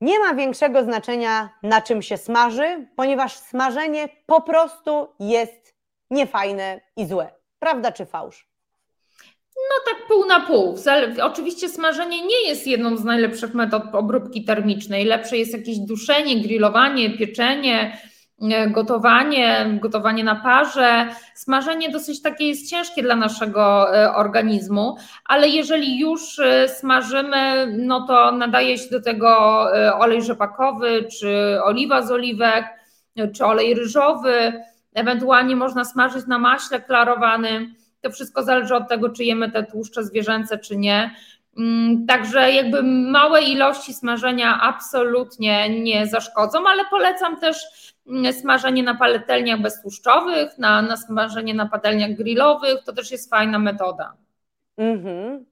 [0.00, 5.74] Nie ma większego znaczenia, na czym się smaży, ponieważ smażenie po prostu jest
[6.10, 7.32] niefajne i złe.
[7.58, 8.48] Prawda czy fałsz?
[9.56, 10.76] No tak pół na pół.
[11.22, 15.04] Oczywiście smażenie nie jest jedną z najlepszych metod obróbki termicznej.
[15.04, 17.98] Lepsze jest jakieś duszenie, grillowanie, pieczenie,
[18.68, 21.08] gotowanie, gotowanie na parze.
[21.34, 28.06] Smażenie dosyć takie jest ciężkie dla naszego e, organizmu, ale jeżeli już e, smażymy, no
[28.06, 29.62] to nadaje się do tego
[29.98, 32.64] olej rzepakowy, czy oliwa z oliwek,
[33.34, 34.52] czy olej ryżowy.
[34.94, 37.74] Ewentualnie można smażyć na maśle klarowanym.
[38.00, 41.10] To wszystko zależy od tego, czy jemy te tłuszcze zwierzęce, czy nie.
[41.58, 47.56] Mm, także jakby małe ilości smażenia absolutnie nie zaszkodzą, ale polecam też
[48.40, 54.16] smażenie na patelniach beztłuszczowych, na, na smażenie na patelniach grillowych, to też jest fajna metoda.
[54.78, 55.44] Mhm.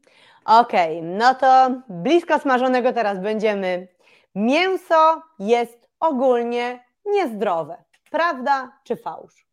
[0.45, 3.89] Okej, okay, no to blisko smażonego teraz będziemy.
[4.35, 7.77] Mięso jest ogólnie niezdrowe.
[8.11, 9.47] Prawda czy fałsz?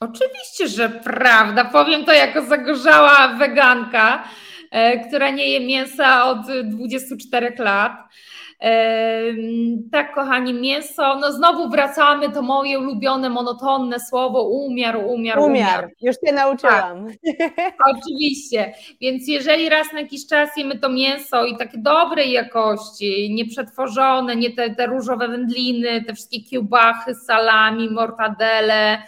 [0.00, 1.64] Oczywiście, że prawda.
[1.64, 4.24] Powiem to jako zagorzała weganka,
[4.70, 7.92] e, która nie je mięsa od 24 lat.
[9.92, 11.16] Tak, kochani, mięso.
[11.20, 15.38] No znowu wracamy, to moje ulubione, monotonne słowo umiar, umiar, umiar.
[15.38, 17.06] Umiar, już się nauczyłam.
[17.06, 17.74] Tak.
[17.96, 24.36] Oczywiście, więc jeżeli raz na jakiś czas jemy to mięso i takie dobrej jakości, nieprzetworzone,
[24.36, 29.02] nie te, te różowe wędliny, te wszystkie kiełbachy, salami, mortadele,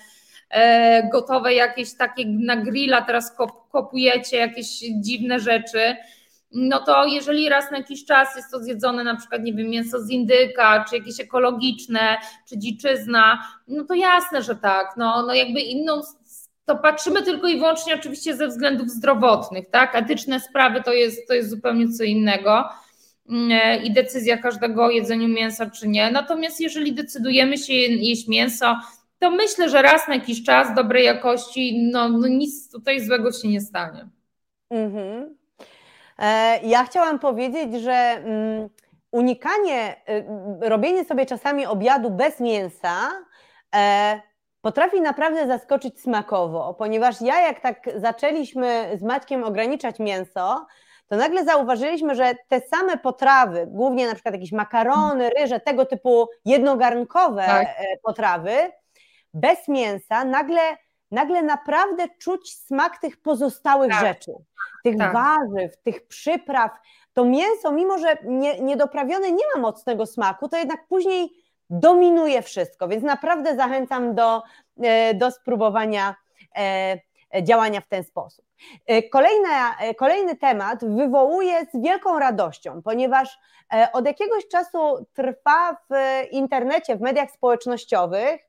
[0.50, 3.36] e, gotowe jakieś takie na grilla teraz
[3.72, 4.66] kopujecie, jakieś
[5.00, 5.96] dziwne rzeczy,
[6.54, 10.00] no to jeżeli raz na jakiś czas jest to zjedzone na przykład, nie wiem, mięso
[10.00, 12.16] z indyka, czy jakieś ekologiczne,
[12.48, 16.00] czy dziczyzna, no to jasne, że tak, no, no jakby inną,
[16.64, 21.34] to patrzymy tylko i wyłącznie oczywiście ze względów zdrowotnych, tak, etyczne sprawy to jest, to
[21.34, 22.68] jest zupełnie co innego
[23.28, 28.76] mm, i decyzja każdego o jedzeniu mięsa czy nie, natomiast jeżeli decydujemy się jeść mięso,
[29.18, 33.48] to myślę, że raz na jakiś czas dobrej jakości, no, no nic tutaj złego się
[33.48, 34.08] nie stanie.
[34.70, 35.43] Mhm.
[36.18, 38.68] E, ja chciałam powiedzieć, że mm,
[39.10, 39.96] unikanie,
[40.62, 42.94] y, robienie sobie czasami obiadu bez mięsa
[43.74, 44.20] e,
[44.60, 50.66] potrafi naprawdę zaskoczyć smakowo, ponieważ ja jak tak zaczęliśmy z Maćkiem ograniczać mięso,
[51.08, 56.28] to nagle zauważyliśmy, że te same potrawy, głównie na przykład jakieś makarony, ryże, tego typu
[56.44, 57.66] jednogarnkowe tak.
[57.66, 58.52] E, potrawy,
[59.34, 60.60] bez mięsa, nagle,
[61.14, 64.00] nagle naprawdę czuć smak tych pozostałych tak.
[64.00, 64.32] rzeczy
[64.84, 65.12] tych tak.
[65.12, 66.70] warzyw, tych przypraw,
[67.12, 71.32] to mięso, mimo że nie, niedoprawione nie ma mocnego smaku, to jednak później
[71.70, 74.42] dominuje wszystko, więc naprawdę zachęcam do,
[74.82, 76.14] e, do spróbowania
[76.56, 78.44] e, działania w ten sposób.
[78.86, 83.38] E, kolejna, kolejny temat wywołuje z wielką radością, ponieważ
[83.92, 85.94] od jakiegoś czasu trwa w
[86.30, 88.40] internecie, w mediach społecznościowych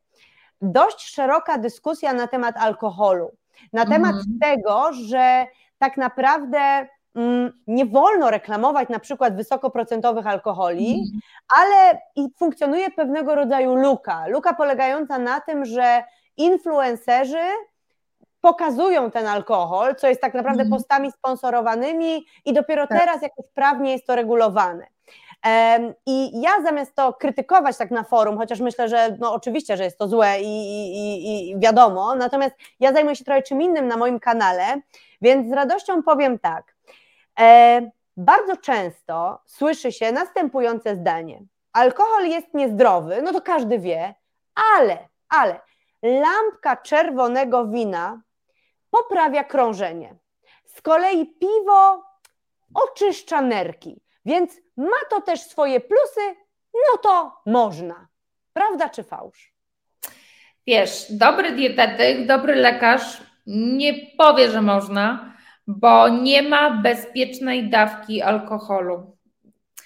[0.62, 3.32] dość szeroka dyskusja na temat alkoholu,
[3.74, 4.40] na temat mhm.
[4.42, 5.46] tego, że
[5.78, 11.20] tak naprawdę mm, nie wolno reklamować na przykład wysokoprocentowych alkoholi, mm.
[11.48, 14.28] ale i funkcjonuje pewnego rodzaju luka.
[14.28, 16.04] Luka polegająca na tym, że
[16.38, 17.44] influencerzy
[18.42, 20.72] pokazują ten alkohol, co jest tak naprawdę mm.
[20.72, 23.00] postami sponsorowanymi i dopiero tak.
[23.00, 24.88] teraz jakoś prawnie jest to regulowane.
[26.06, 29.98] I ja zamiast to krytykować tak na forum, chociaż myślę, że no oczywiście, że jest
[29.98, 34.20] to złe i, i, i wiadomo, natomiast ja zajmuję się trochę czym innym na moim
[34.20, 34.82] kanale,
[35.22, 36.76] więc z radością powiem tak.
[37.40, 37.82] E,
[38.18, 41.42] bardzo często słyszy się następujące zdanie.
[41.74, 44.16] Alkohol jest niezdrowy, no to każdy wie,
[44.78, 44.98] ale,
[45.30, 45.60] ale
[46.04, 48.22] lampka czerwonego wina
[48.90, 50.16] poprawia krążenie.
[50.66, 52.04] Z kolei piwo
[52.74, 56.36] oczyszcza nerki, więc ma to też swoje plusy,
[56.74, 58.08] no to można.
[58.54, 59.54] Prawda czy fałsz?
[60.68, 65.34] Wiesz, dobry dietetyk, dobry lekarz nie powie, że można,
[65.68, 69.18] bo nie ma bezpiecznej dawki alkoholu.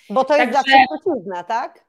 [0.09, 1.85] Bo to jest zawsze trucizna, tak?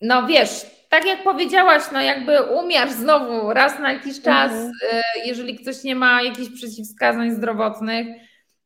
[0.00, 4.72] No wiesz, tak jak powiedziałaś, no jakby umiar znowu raz na jakiś czas, mhm.
[4.72, 8.06] Y, jeżeli ktoś nie ma jakichś przeciwwskazań zdrowotnych,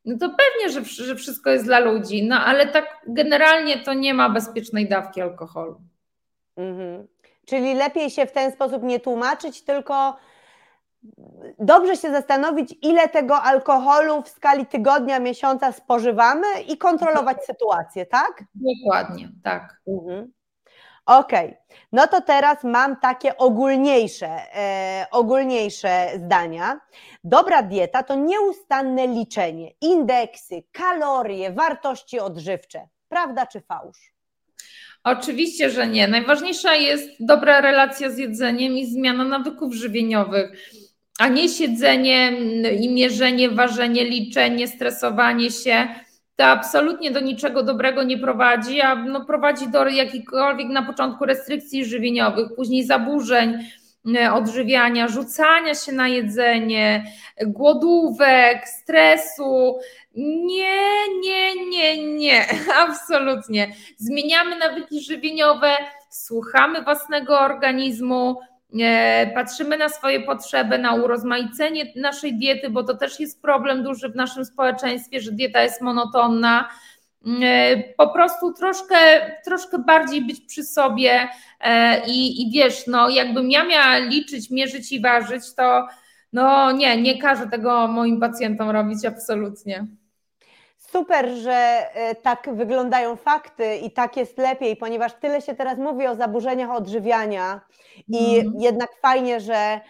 [0.05, 4.13] no to pewnie, że, że wszystko jest dla ludzi, no ale tak generalnie to nie
[4.13, 5.81] ma bezpiecznej dawki alkoholu.
[6.57, 7.07] Mhm.
[7.45, 10.17] Czyli lepiej się w ten sposób nie tłumaczyć, tylko
[11.59, 18.43] dobrze się zastanowić, ile tego alkoholu w skali tygodnia, miesiąca spożywamy i kontrolować sytuację, tak?
[18.55, 19.81] Dokładnie, tak.
[19.87, 20.31] Mhm.
[21.05, 21.57] Okej, okay.
[21.91, 26.79] no to teraz mam takie ogólniejsze, e, ogólniejsze zdania.
[27.23, 32.87] Dobra dieta to nieustanne liczenie, indeksy, kalorie, wartości odżywcze.
[33.09, 34.13] Prawda czy fałsz?
[35.03, 36.07] Oczywiście, że nie.
[36.07, 40.51] Najważniejsza jest dobra relacja z jedzeniem i zmiana nawyków żywieniowych,
[41.19, 42.31] a nie siedzenie
[42.79, 45.87] i mierzenie, ważenie, liczenie, stresowanie się
[46.35, 51.85] to absolutnie do niczego dobrego nie prowadzi, a no prowadzi do jakichkolwiek na początku restrykcji
[51.85, 53.57] żywieniowych, później zaburzeń
[54.15, 57.03] e, odżywiania, rzucania się na jedzenie,
[57.45, 59.79] głodówek, stresu.
[60.15, 60.81] Nie,
[61.23, 62.45] nie, nie, nie,
[62.87, 63.75] absolutnie.
[63.97, 65.71] Zmieniamy nawyki żywieniowe,
[66.09, 68.39] słuchamy własnego organizmu,
[69.33, 74.15] patrzymy na swoje potrzeby, na urozmaicenie naszej diety, bo to też jest problem duży w
[74.15, 76.69] naszym społeczeństwie, że dieta jest monotonna.
[77.97, 78.95] Po prostu troszkę,
[79.45, 81.27] troszkę bardziej być przy sobie
[82.07, 85.87] i, i wiesz, no jakbym ja miała liczyć, mierzyć i ważyć, to
[86.33, 89.87] no nie, nie każę tego moim pacjentom robić absolutnie.
[90.93, 96.07] Super, że e, tak wyglądają fakty i tak jest lepiej, ponieważ tyle się teraz mówi
[96.07, 97.61] o zaburzeniach odżywiania
[98.07, 98.53] i mm.
[98.59, 99.81] jednak fajnie, że,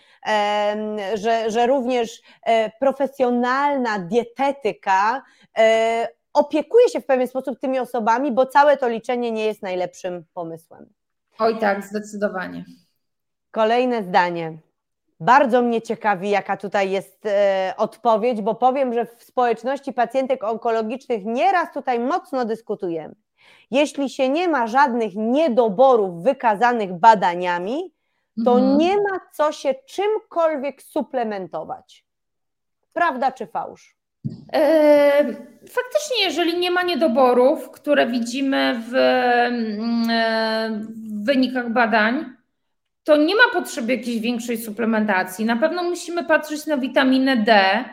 [1.14, 5.24] że, że również e, profesjonalna dietetyka
[5.58, 10.26] e, opiekuje się w pewien sposób tymi osobami, bo całe to liczenie nie jest najlepszym
[10.34, 10.90] pomysłem.
[11.40, 12.66] Oj tak, zdecydowanie.
[13.52, 14.58] Kolejne zdanie.
[15.20, 21.26] Bardzo mnie ciekawi, jaka tutaj jest e, odpowiedź, bo powiem, że w społeczności pacjentek onkologicznych
[21.26, 23.16] nieraz tutaj mocno dyskutujemy.
[23.72, 27.94] Jeśli się nie ma żadnych niedoborów wykazanych badaniami,
[28.46, 28.78] to mhm.
[28.78, 32.06] nie ma co się czymkolwiek suplementować.
[32.94, 33.96] Prawda czy fałsz?
[34.54, 35.24] E,
[35.70, 42.36] faktycznie, jeżeli nie ma niedoborów, które widzimy w, mm, e, w wynikach badań,
[43.04, 45.46] to nie ma potrzeby jakiejś większej suplementacji.
[45.46, 47.84] Na pewno musimy patrzeć na witaminę D,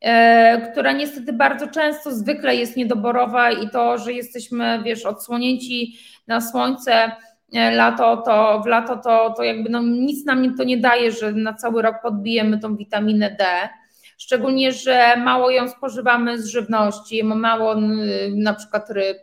[0.00, 6.40] e, która niestety bardzo często zwykle jest niedoborowa i to, że jesteśmy, wiesz, odsłonięci na
[6.40, 7.12] słońce
[7.54, 11.32] e, lato, to w lato to, to jakby no, nic nam to nie daje, że
[11.32, 13.44] na cały rok podbijemy tą witaminę D.
[14.18, 17.74] Szczególnie, że mało ją spożywamy z żywności, mało
[18.34, 19.18] na przykład ryb,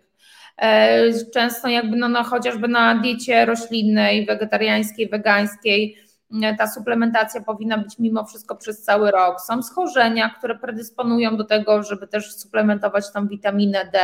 [1.33, 5.97] często jakby no, no, chociażby na diecie roślinnej, wegetariańskiej, wegańskiej,
[6.43, 9.41] e, ta suplementacja powinna być mimo wszystko przez cały rok.
[9.41, 13.99] Są schorzenia, które predysponują do tego, żeby też suplementować tą witaminę D.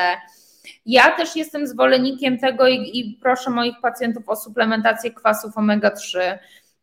[0.85, 6.19] Ja też jestem zwolennikiem tego i, i proszę moich pacjentów o suplementację kwasów omega-3,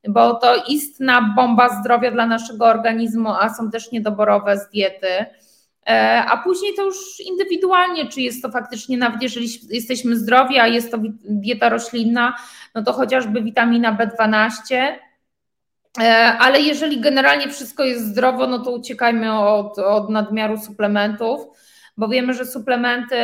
[0.08, 5.26] bo to istna bomba zdrowia dla naszego organizmu, a są też niedoborowe z diety.
[5.86, 10.66] E, a później to już indywidualnie, czy jest to faktycznie, nawet jeżeli jesteśmy zdrowi, a
[10.66, 12.36] jest to dieta roślinna,
[12.74, 14.76] no to chociażby witamina B12,
[16.00, 21.40] e, ale jeżeli generalnie wszystko jest zdrowo, no to uciekajmy od, od nadmiaru suplementów,
[21.96, 23.16] bo wiemy, że suplementy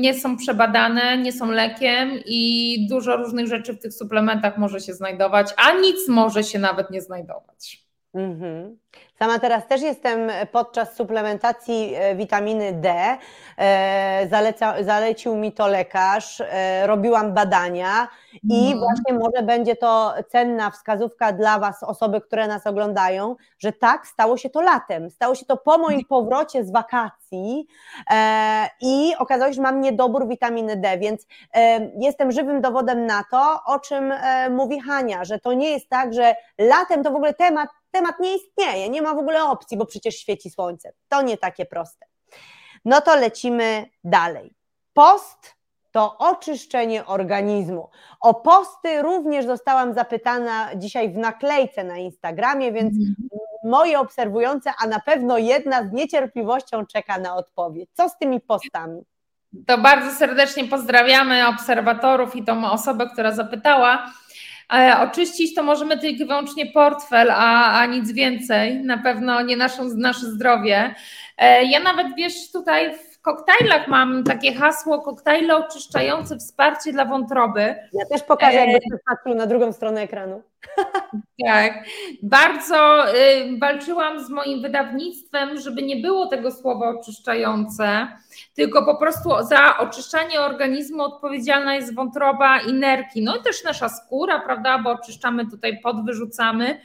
[0.00, 4.94] nie są przebadane, nie są lekiem i dużo różnych rzeczy w tych suplementach może się
[4.94, 7.87] znajdować, a nic może się nawet nie znajdować.
[8.14, 8.78] Mhm.
[9.18, 13.18] Sama teraz też jestem podczas suplementacji e, witaminy D.
[13.58, 18.08] E, zaleca, zalecił mi to lekarz, e, robiłam badania
[18.50, 18.78] i mhm.
[18.78, 24.36] właśnie może będzie to cenna wskazówka dla Was, osoby, które nas oglądają, że tak, stało
[24.36, 25.10] się to latem.
[25.10, 27.66] Stało się to po moim powrocie z wakacji
[28.80, 31.26] i okazało się, że mam niedobór witaminy D, więc
[32.00, 34.12] jestem żywym dowodem na to, o czym
[34.50, 38.36] mówi Hania, że to nie jest tak, że latem to w ogóle temat temat nie
[38.36, 40.92] istnieje, nie ma w ogóle opcji, bo przecież świeci słońce.
[41.08, 42.06] To nie takie proste.
[42.84, 44.54] No to lecimy dalej.
[44.92, 45.58] Post
[45.90, 47.88] to oczyszczenie organizmu.
[48.20, 53.14] O posty również zostałam zapytana dzisiaj w naklejce na Instagramie, więc mm.
[53.64, 57.90] moje obserwujące, a na pewno jedna z niecierpliwością czeka na odpowiedź.
[57.92, 59.02] Co z tymi postami?
[59.66, 64.12] To bardzo serdecznie pozdrawiamy obserwatorów i tą osobę, która zapytała.
[64.72, 69.88] E, oczyścić to możemy tylko wyłącznie portfel, a, a nic więcej, na pewno nie naszą,
[69.96, 70.94] nasze zdrowie.
[71.38, 77.60] E, ja nawet wiesz, tutaj w koktajlach mam takie hasło koktajle oczyszczające wsparcie dla wątroby.
[77.92, 80.42] Ja też pokażę, jakby e, patrzył na drugą stronę ekranu.
[81.46, 81.72] Tak,
[82.22, 88.08] bardzo y, walczyłam z moim wydawnictwem, żeby nie było tego słowa oczyszczające,
[88.54, 93.88] tylko po prostu za oczyszczanie organizmu odpowiedzialna jest wątroba i nerki, no i też nasza
[93.88, 96.80] skóra, prawda, bo oczyszczamy tutaj, podwyrzucamy,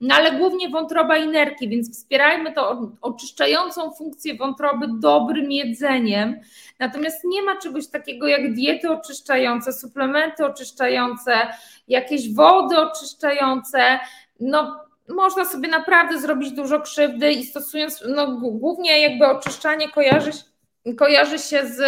[0.00, 6.40] no ale głównie wątroba i nerki, więc wspierajmy to oczyszczającą funkcję wątroby dobrym jedzeniem.
[6.78, 11.32] Natomiast nie ma czegoś takiego jak diety oczyszczające, suplementy oczyszczające,
[11.88, 13.98] jakieś wody oczyszczające.
[14.40, 20.30] No, można sobie naprawdę zrobić dużo krzywdy i stosując, no głównie jakby oczyszczanie kojarzy,
[20.96, 21.80] kojarzy się z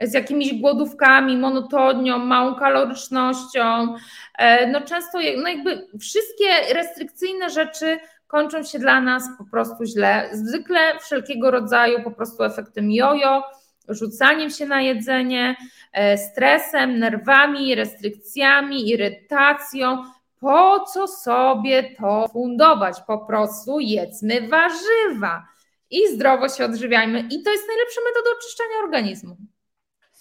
[0.00, 3.94] z jakimiś głodówkami, monotonią, małą kalorycznością.
[4.38, 10.28] E, no często no jakby wszystkie restrykcyjne rzeczy kończą się dla nas po prostu źle.
[10.32, 13.42] Zwykle wszelkiego rodzaju po prostu efektem jojo,
[13.88, 15.56] rzucaniem się na jedzenie,
[15.92, 20.04] e, stresem, nerwami, restrykcjami, irytacją.
[20.40, 23.00] Po co sobie to fundować?
[23.06, 25.46] Po prostu jedzmy warzywa
[25.90, 27.20] i zdrowo się odżywiajmy.
[27.20, 29.36] I to jest najlepsza metoda oczyszczania organizmu.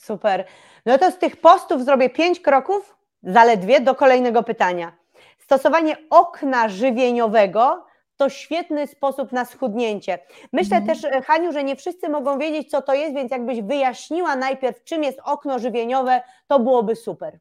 [0.05, 0.45] Super.
[0.85, 4.91] No to z tych postów zrobię pięć kroków, zaledwie, do kolejnego pytania.
[5.37, 7.85] stosowanie okna żywieniowego
[8.17, 10.19] to świetny sposób na schudnięcie.
[10.53, 10.99] Myślę mhm.
[10.99, 15.03] też, Haniu, że nie wszyscy mogą wiedzieć, co to jest, więc jakbyś wyjaśniła najpierw, czym
[15.03, 17.39] jest okno żywieniowe, to byłoby super.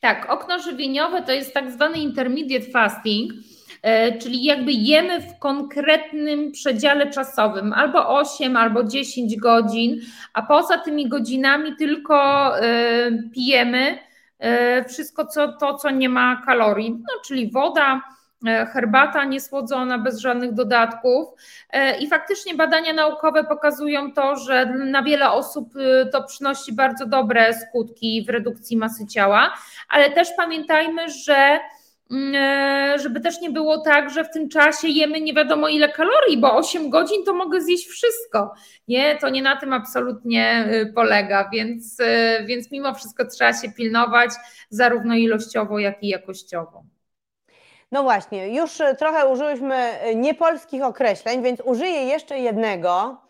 [0.00, 3.36] Tak, okno żywieniowe to jest tak zwany intermediate fasting, e,
[4.22, 10.00] czyli jakby jemy w konkretnym przedziale czasowym, albo 8, albo 10 godzin,
[10.32, 12.18] a poza tymi godzinami tylko
[12.58, 12.62] e,
[13.34, 13.98] pijemy
[14.38, 18.02] e, wszystko co, to, co nie ma kalorii, no, czyli woda,
[18.72, 21.28] herbata niesłodzona, bez żadnych dodatków.
[22.00, 25.74] I faktycznie badania naukowe pokazują to, że na wiele osób
[26.12, 29.54] to przynosi bardzo dobre skutki w redukcji masy ciała,
[29.88, 31.60] ale też pamiętajmy, że e,
[32.96, 36.56] żeby też nie było tak, że w tym czasie jemy nie wiadomo ile kalorii, bo
[36.56, 38.54] 8 godzin to mogę zjeść wszystko.
[38.88, 43.72] Nie, to nie na tym absolutnie y, polega, więc, y, więc mimo wszystko trzeba się
[43.72, 44.30] pilnować
[44.70, 46.84] zarówno ilościowo, jak i jakościowo.
[47.92, 53.20] No właśnie, już y, trochę użyłyśmy niepolskich określeń, więc użyję jeszcze jednego,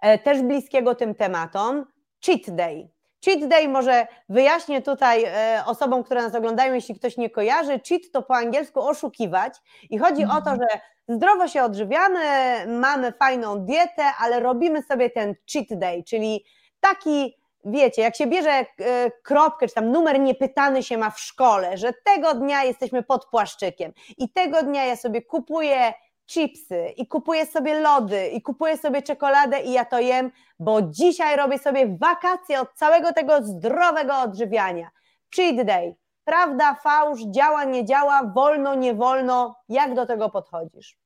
[0.00, 1.84] e, też bliskiego tym tematom,
[2.26, 2.97] cheat day.
[3.24, 7.80] Cheat day może wyjaśnię tutaj e, osobom, które nas oglądają, jeśli ktoś nie kojarzy.
[7.88, 9.54] Cheat to po angielsku oszukiwać
[9.90, 10.58] i chodzi o to, mhm.
[10.60, 12.20] że zdrowo się odżywiamy,
[12.66, 16.44] mamy fajną dietę, ale robimy sobie ten cheat day, czyli
[16.80, 18.66] taki, wiecie, jak się bierze e,
[19.22, 23.92] kropkę, czy tam numer niepytany się ma w szkole, że tego dnia jesteśmy pod płaszczykiem
[24.18, 25.92] i tego dnia ja sobie kupuję
[26.26, 31.36] chipsy i kupuję sobie lody i kupuję sobie czekoladę i ja to jem, bo dzisiaj
[31.36, 34.90] robię sobie wakacje od całego tego zdrowego odżywiania.
[35.36, 35.94] Cheat day.
[36.24, 39.56] Prawda, fałsz, działa, nie działa, wolno, nie wolno.
[39.68, 40.96] Jak do tego podchodzisz?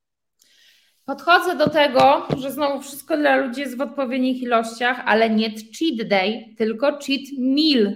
[1.05, 6.07] Podchodzę do tego, że znowu wszystko dla ludzi jest w odpowiednich ilościach, ale nie cheat
[6.07, 7.95] day, tylko cheat meal,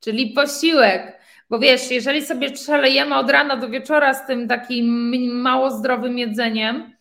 [0.00, 1.20] czyli posiłek.
[1.50, 6.92] Bo wiesz, jeżeli sobie szalejemy od rana do wieczora z tym takim mało zdrowym jedzeniem,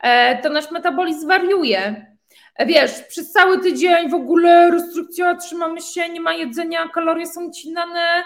[0.00, 2.13] e, to nasz metabolizm wariuje.
[2.58, 8.24] Wiesz, przez cały tydzień w ogóle restrykcja, trzymamy się, nie ma jedzenia, kalorie są cinane,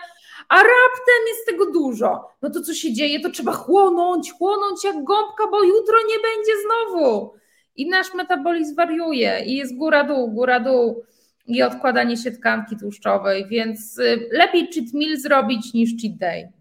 [0.49, 2.29] a raptem jest tego dużo.
[2.43, 3.21] No to co się dzieje?
[3.21, 7.35] To trzeba chłonąć, chłonąć jak gąbka, bo jutro nie będzie znowu.
[7.77, 11.03] I nasz metabolizm wariuje i jest góra-dół, góra-dół
[11.47, 16.53] i odkładanie się tkanki tłuszczowej, więc y, lepiej cheat meal zrobić niż cheat day.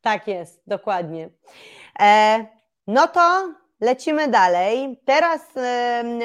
[0.00, 1.30] Tak jest, dokładnie.
[2.00, 2.46] E,
[2.86, 5.00] no to lecimy dalej.
[5.04, 5.40] Teraz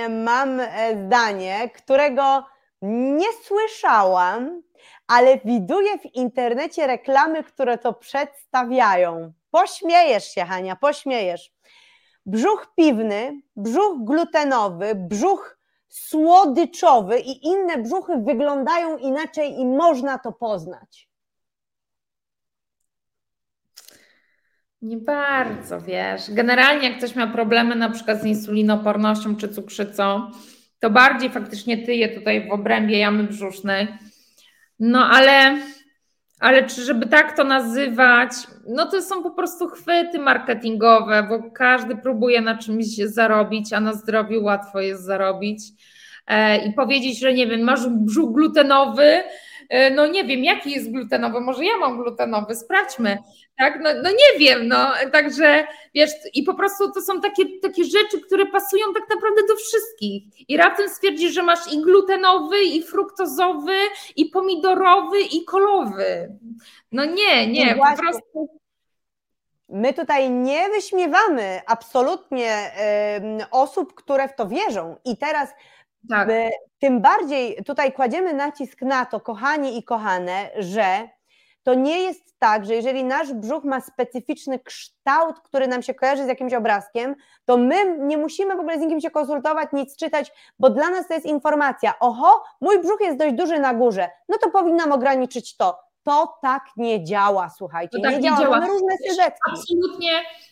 [0.09, 0.67] mam e,
[1.05, 2.45] zdanie, którego
[2.81, 4.61] nie słyszałam,
[5.07, 9.33] ale widuję w internecie reklamy, które to przedstawiają.
[9.51, 11.53] Pośmiejesz się, Hania, pośmiejesz.
[12.25, 15.57] Brzuch piwny, brzuch glutenowy, brzuch
[15.89, 21.10] słodyczowy i inne brzuchy wyglądają inaczej i można to poznać?
[24.81, 26.21] Nie bardzo, wiesz.
[26.29, 30.31] Generalnie jak ktoś ma problemy na przykład z insulinopornością czy cukrzycą,
[30.79, 33.87] to bardziej faktycznie tyje tutaj w obrębie jamy brzusznej.
[34.79, 35.57] No ale,
[36.39, 38.31] ale czy żeby tak to nazywać,
[38.67, 43.93] no to są po prostu chwyty marketingowe, bo każdy próbuje na czymś zarobić, a na
[43.93, 45.61] zdrowiu łatwo jest zarobić.
[46.27, 49.23] E, I powiedzieć, że nie wiem, masz brzuch glutenowy,
[49.95, 53.17] no nie wiem, jaki jest glutenowy, może ja mam glutenowy, sprawdźmy,
[53.57, 57.83] tak, no, no, nie wiem, no, także wiesz, i po prostu to są takie, takie
[57.83, 60.49] rzeczy, które pasują tak naprawdę do wszystkich.
[60.49, 63.75] I raptem stwierdzisz, że masz i glutenowy, i fruktozowy,
[64.15, 66.37] i pomidorowy, i kolowy,
[66.91, 68.49] no nie, nie, no po prostu
[69.69, 72.71] My tutaj nie wyśmiewamy absolutnie
[73.51, 74.95] osób, które w to wierzą.
[75.05, 75.49] I teraz
[76.09, 76.29] tak.
[76.79, 81.09] tym bardziej tutaj kładziemy nacisk na to, kochani i kochane, że
[81.63, 86.23] to nie jest tak, że jeżeli nasz brzuch ma specyficzny kształt, który nam się kojarzy
[86.23, 90.31] z jakimś obrazkiem, to my nie musimy w ogóle z nikim się konsultować, nic czytać,
[90.59, 91.99] bo dla nas to jest informacja.
[91.99, 95.90] Oho, mój brzuch jest dość duży na górze, no to powinnam ograniczyć to.
[96.03, 97.97] To tak nie działa, słuchajcie.
[97.97, 98.37] To tak nie, działa.
[98.37, 98.59] działa.
[98.59, 99.39] Mamy różne sylwetki.
[99.51, 100.11] Absolutnie,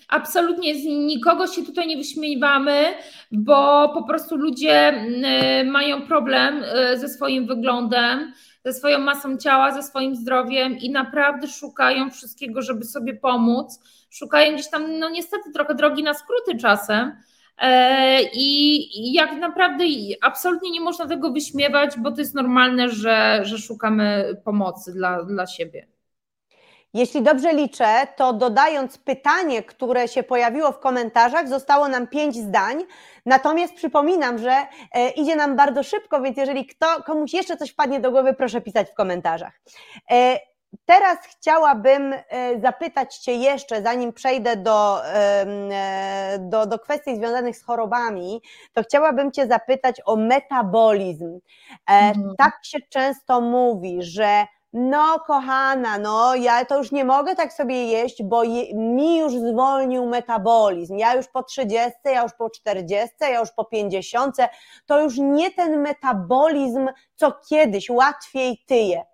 [0.09, 0.73] absolutnie
[1.05, 2.85] nikogo się tutaj nie wyśmiewamy,
[3.31, 8.33] bo po prostu ludzie mm, mają problem y, ze swoim wyglądem
[8.65, 13.79] ze swoją masą ciała, ze swoim zdrowiem i naprawdę szukają wszystkiego, żeby sobie pomóc.
[14.09, 17.21] Szukają gdzieś tam, no niestety, trochę drogi na skróty czasem.
[17.59, 19.83] E, I jak naprawdę
[20.21, 25.47] absolutnie nie można tego wyśmiewać, bo to jest normalne, że, że szukamy pomocy dla, dla
[25.47, 25.87] siebie.
[26.93, 32.83] Jeśli dobrze liczę, to dodając pytanie, które się pojawiło w komentarzach, zostało nam pięć zdań.
[33.25, 34.51] Natomiast przypominam, że
[34.93, 38.61] e, idzie nam bardzo szybko, więc jeżeli kto, komuś jeszcze coś wpadnie do głowy, proszę
[38.61, 39.61] pisać w komentarzach.
[40.73, 45.01] E, teraz chciałabym e, zapytać Cię jeszcze, zanim przejdę do,
[46.39, 48.41] do, do kwestii związanych z chorobami,
[48.73, 51.39] to chciałabym Cię zapytać o metabolizm.
[51.87, 52.35] Mhm.
[52.37, 57.85] Tak się często mówi, że no, kochana, no, ja to już nie mogę tak sobie
[57.85, 60.97] jeść, bo je, mi już zwolnił metabolizm.
[60.97, 64.35] Ja już po 30, ja już po 40, ja już po 50,
[64.85, 69.08] to już nie ten metabolizm, co kiedyś łatwiej tyje.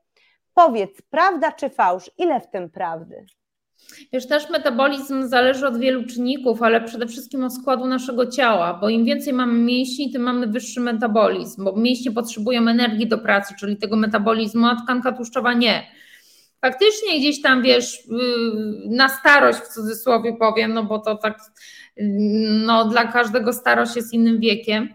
[0.55, 2.11] Powiedz, prawda czy fałsz?
[2.17, 3.25] Ile w tym prawdy?
[4.13, 8.89] Wiesz, też metabolizm zależy od wielu czynników, ale przede wszystkim od składu naszego ciała, bo
[8.89, 13.77] im więcej mamy mięśni, tym mamy wyższy metabolizm, bo mięśnie potrzebują energii do pracy, czyli
[13.77, 15.83] tego metabolizmu, a tkanka tłuszczowa nie.
[16.61, 18.09] Faktycznie gdzieś tam, wiesz, y,
[18.89, 21.39] na starość w cudzysłowie powiem, no bo to tak,
[22.65, 24.89] no dla każdego starość jest innym wiekiem,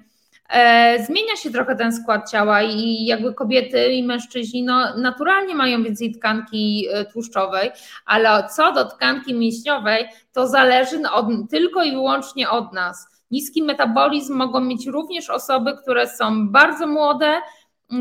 [1.07, 6.13] zmienia się trochę ten skład ciała i jakby kobiety i mężczyźni no, naturalnie mają więcej
[6.13, 7.71] tkanki e, tłuszczowej,
[8.07, 13.07] ale co do tkanki mięśniowej, to zależy od, tylko i wyłącznie od nas.
[13.31, 17.41] Niski metabolizm mogą mieć również osoby, które są bardzo młode,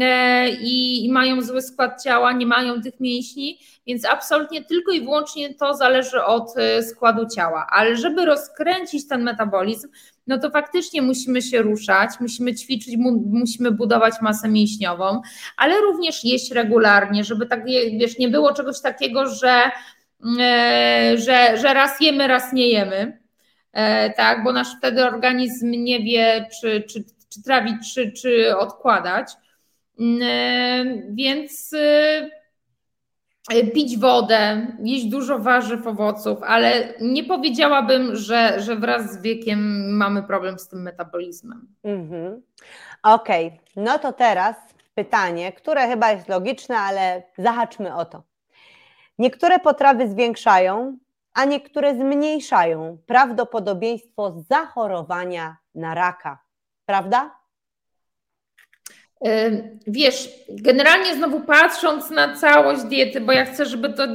[0.02, 5.54] e, i mają zły skład ciała, nie mają tych mięśni, więc absolutnie tylko i wyłącznie
[5.54, 6.54] to zależy od
[6.90, 7.68] składu ciała.
[7.72, 9.90] Ale żeby rozkręcić ten metabolizm,
[10.30, 12.98] no to faktycznie musimy się ruszać, musimy ćwiczyć,
[13.32, 15.22] musimy budować masę mięśniową,
[15.58, 17.66] ale również jeść regularnie, żeby tak,
[18.00, 19.62] wiesz, nie było czegoś takiego, że,
[20.40, 23.20] e, że, że raz jemy, raz nie jemy,
[23.74, 29.32] e, tak, bo nasz wtedy organizm nie wie, czy, czy, czy trawić, czy, czy odkładać.
[30.22, 31.76] E, więc
[33.74, 40.24] pić wodę, jeść dużo warzyw, owoców, ale nie powiedziałabym, że, że wraz z wiekiem mamy
[40.24, 41.68] problem z tym metabolizmem.
[41.84, 42.42] Mhm.
[43.04, 43.84] Okej, okay.
[43.84, 44.56] no to teraz
[44.96, 48.24] pytanie, które chyba jest logiczne, ale zahaczmy o to.
[49.20, 50.98] Niektóre potrawy zwiększają,
[51.34, 56.40] a niektóre zmniejszają prawdopodobieństwo zachorowania na raka,
[56.86, 57.39] prawda?
[59.88, 64.08] Wiesz, generalnie znowu patrząc na całość diety, bo ja chcę, żeby to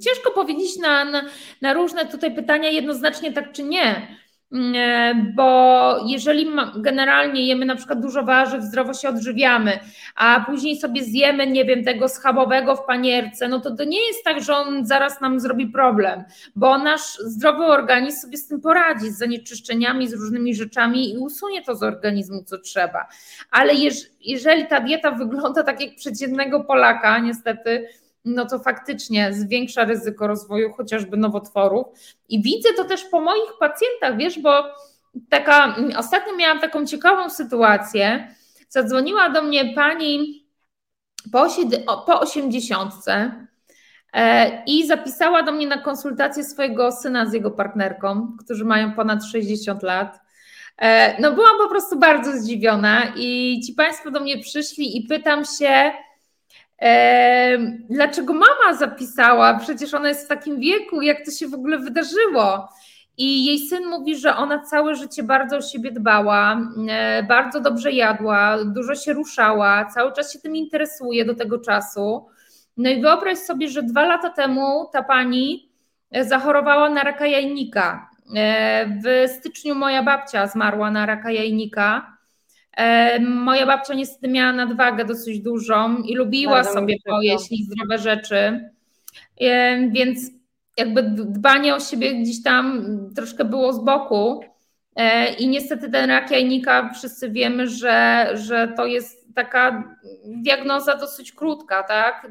[0.00, 1.24] ciężko powiedzieć na, na,
[1.60, 4.16] na różne tutaj pytania jednoznacznie tak czy nie.
[4.52, 6.46] Mm, e, bo jeżeli
[6.76, 9.78] generalnie jemy na przykład dużo warzyw, zdrowo się odżywiamy,
[10.16, 14.24] a później sobie zjemy, nie wiem, tego schabowego w panierce, no to to nie jest
[14.24, 16.24] tak, że on zaraz nam zrobi problem,
[16.56, 21.62] bo nasz zdrowy organizm sobie z tym poradzi, z zanieczyszczeniami, z różnymi rzeczami i usunie
[21.62, 23.06] to z organizmu, co trzeba.
[23.50, 23.72] Ale
[24.20, 27.88] jeżeli ta dieta wygląda tak jak przeciętnego Polaka, niestety,
[28.24, 31.86] no to faktycznie zwiększa ryzyko rozwoju chociażby nowotworów.
[32.28, 34.64] I widzę to też po moich pacjentach, wiesz, bo
[35.28, 38.34] taka, ostatnio miałam taką ciekawą sytuację.
[38.68, 40.46] Zadzwoniła do mnie pani
[41.32, 41.48] po,
[42.06, 42.94] po 80
[44.12, 49.24] e, i zapisała do mnie na konsultację swojego syna z jego partnerką, którzy mają ponad
[49.24, 50.20] 60 lat.
[50.78, 55.44] E, no byłam po prostu bardzo zdziwiona i ci Państwo do mnie przyszli i pytam
[55.44, 55.92] się,
[57.90, 59.54] dlaczego mama zapisała?
[59.54, 62.68] Przecież ona jest w takim wieku, jak to się w ogóle wydarzyło.
[63.18, 67.92] I jej syn mówi, że ona całe życie bardzo o siebie dbała, e, bardzo dobrze
[67.92, 72.26] jadła, dużo się ruszała, cały czas się tym interesuje do tego czasu.
[72.76, 75.70] No i wyobraź sobie, że dwa lata temu ta pani
[76.10, 78.10] e, zachorowała na raka jajnika.
[78.36, 82.16] E, w styczniu moja babcia zmarła na raka jajnika.
[82.76, 88.70] E, moja babcia niestety miała nadwagę dosyć dużą i lubiła Bardzo sobie pojeść zdrowe rzeczy,
[89.40, 90.20] e, więc
[90.76, 94.44] jakby dbanie o siebie gdzieś tam troszkę było z boku.
[94.96, 99.84] E, I niestety ten rak jajnika, wszyscy wiemy, że, że to jest taka
[100.24, 102.26] diagnoza dosyć krótka, tak?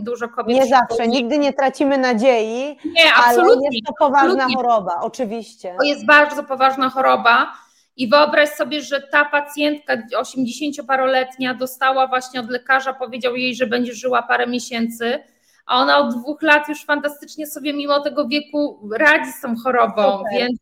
[0.00, 0.56] Dużo kobiet.
[0.56, 2.78] Nie zawsze, nigdy nie tracimy nadziei.
[2.84, 3.52] Nie, absolutnie.
[3.52, 4.56] Ale jest to poważna absolutnie.
[4.56, 5.74] choroba, oczywiście.
[5.78, 7.52] To jest bardzo poważna choroba.
[8.00, 13.94] I wyobraź sobie, że ta pacjentka 80-paroletnia dostała właśnie od lekarza, powiedział jej, że będzie
[13.94, 15.18] żyła parę miesięcy,
[15.66, 20.22] a ona od dwóch lat już fantastycznie sobie mimo tego wieku radzi z tą chorobą,
[20.32, 20.58] więc,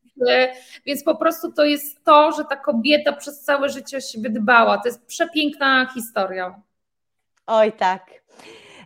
[0.85, 4.77] więc po prostu to jest to, że ta kobieta przez całe życie o siebie dbała.
[4.77, 6.61] To jest przepiękna historia.
[7.47, 8.05] Oj tak.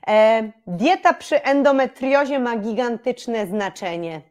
[0.08, 4.22] E, dieta przy endometriozie ma gigantyczne znaczenie.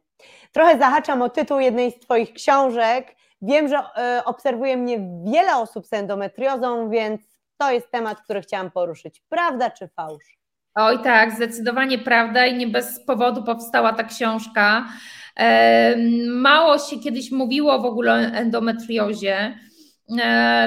[0.53, 4.99] Trochę zahaczam o tytuł jednej z Twoich książek, Wiem, że e, obserwuje mnie
[5.33, 7.21] wiele osób z endometriozą, więc
[7.59, 9.23] to jest temat, który chciałam poruszyć.
[9.29, 10.39] Prawda czy fałsz?
[10.75, 14.89] Oj tak, zdecydowanie prawda i nie bez powodu powstała ta książka.
[15.37, 15.97] E,
[16.29, 19.59] mało się kiedyś mówiło w ogóle o endometriozie.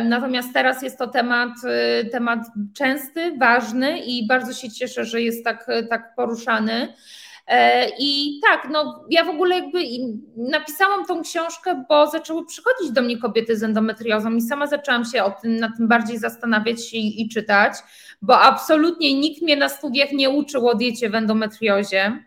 [0.04, 1.50] Natomiast teraz jest to temat,
[2.12, 2.40] temat
[2.76, 6.94] częsty, ważny i bardzo się cieszę, że jest tak, tak poruszany.
[7.48, 9.80] E, I tak, no ja w ogóle jakby
[10.38, 15.24] napisałam tą książkę, bo zaczęły przychodzić do mnie kobiety z endometriozą i sama zaczęłam się
[15.24, 17.74] o tym, na tym bardziej zastanawiać i, i czytać,
[18.22, 22.24] bo absolutnie nikt mnie na studiach nie uczył o diecie w endometriozie.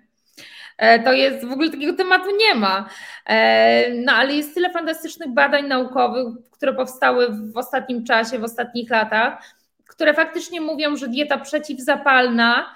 [0.78, 2.88] E, to jest w ogóle takiego tematu nie ma.
[3.26, 8.90] E, no ale jest tyle fantastycznych badań naukowych, które powstały w ostatnim czasie, w ostatnich
[8.90, 9.42] latach,
[9.88, 12.74] które faktycznie mówią, że dieta przeciwzapalna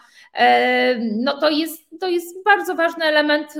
[1.00, 3.54] no to jest, to jest bardzo ważny element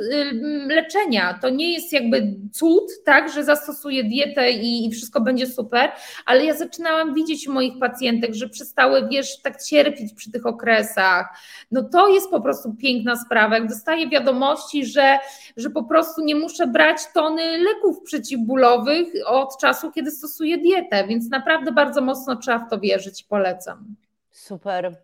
[0.67, 1.39] leczenia.
[1.43, 5.91] To nie jest jakby cud, tak, że zastosuję dietę i, i wszystko będzie super,
[6.27, 11.27] ale ja zaczynałam widzieć u moich pacjentek, że przestały, wiesz, tak cierpieć przy tych okresach.
[11.71, 13.55] No to jest po prostu piękna sprawa.
[13.55, 15.19] Jak dostaję wiadomości, że,
[15.57, 21.31] że po prostu nie muszę brać tony leków przeciwbólowych od czasu, kiedy stosuję dietę, więc
[21.31, 23.97] naprawdę bardzo mocno trzeba w to wierzyć polecam.
[24.31, 24.97] Super.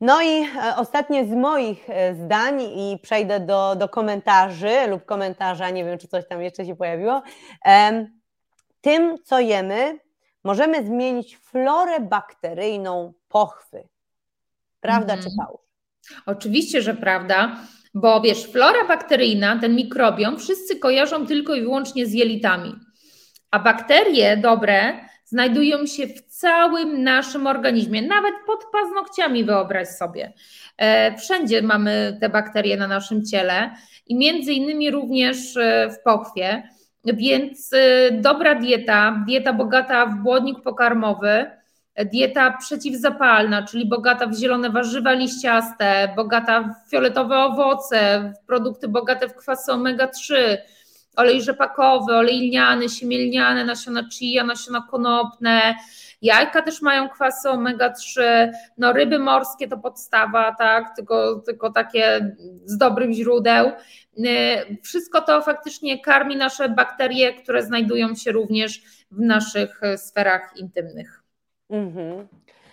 [0.00, 5.70] No i e, ostatnie z moich e, zdań i przejdę do, do komentarzy lub komentarza,
[5.70, 7.22] nie wiem czy coś tam jeszcze się pojawiło.
[8.80, 9.98] Tym, co jemy,
[10.44, 13.88] możemy zmienić florę bakteryjną pochwy.
[14.80, 15.24] Prawda mm.
[15.24, 15.60] czy fałsz?
[16.26, 17.56] Oczywiście, że prawda,
[17.94, 22.74] bo wiesz, flora bakteryjna, ten mikrobiom, wszyscy kojarzą tylko i wyłącznie z jelitami.
[23.50, 30.32] A bakterie dobre znajdują się w całym naszym organizmie, nawet pod paznokciami, wyobraź sobie.
[30.78, 33.70] E, wszędzie mamy te bakterie na naszym ciele
[34.06, 36.68] i między innymi również e, w pochwie.
[37.04, 41.50] Więc e, dobra dieta, dieta bogata w błonnik pokarmowy,
[42.12, 49.28] dieta przeciwzapalna, czyli bogata w zielone warzywa liściaste, bogata w fioletowe owoce, w produkty bogate
[49.28, 50.34] w kwasy omega-3,
[51.16, 55.74] olej rzepakowy, olej lniany, siemielniane, nasiona chia, nasiona konopne,
[56.22, 58.22] jajka też mają kwasy omega-3,
[58.78, 63.72] no ryby morskie to podstawa, tak, tylko, tylko takie z dobrych źródeł.
[64.18, 64.22] Y,
[64.82, 71.22] wszystko to faktycznie karmi nasze bakterie, które znajdują się również w naszych sferach intymnych.
[71.70, 72.28] Mhm.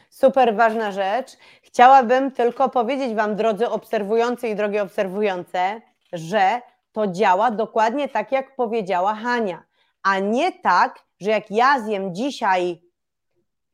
[0.09, 1.31] Super ważna rzecz.
[1.61, 5.81] Chciałabym tylko powiedzieć Wam, drodzy obserwujący i drogie obserwujące,
[6.13, 6.61] że
[6.93, 9.63] to działa dokładnie tak, jak powiedziała Hania,
[10.03, 12.81] a nie tak, że jak ja zjem dzisiaj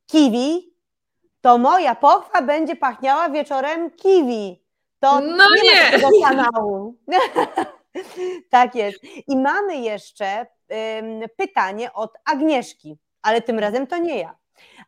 [0.08, 0.74] kiwi,
[1.42, 4.64] to moja pochwa będzie pachniała wieczorem kiwi.
[5.00, 5.84] To no nie, nie.
[5.84, 6.96] ma tego kanału.
[8.50, 9.00] tak jest.
[9.28, 10.46] I mamy jeszcze
[11.38, 14.36] pytanie od Agnieszki, ale tym razem to nie ja.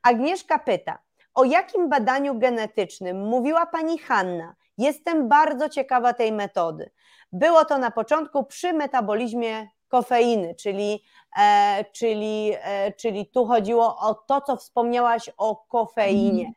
[0.03, 0.99] Agnieszka pyta,
[1.33, 4.55] o jakim badaniu genetycznym mówiła pani Hanna?
[4.81, 6.89] Jestem bardzo ciekawa tej metody.
[7.31, 11.03] Było to na początku przy metabolizmie kofeiny, czyli,
[11.39, 16.45] e, czyli, e, czyli tu chodziło o to, co wspomniałaś o kofeinie.
[16.45, 16.53] Mhm.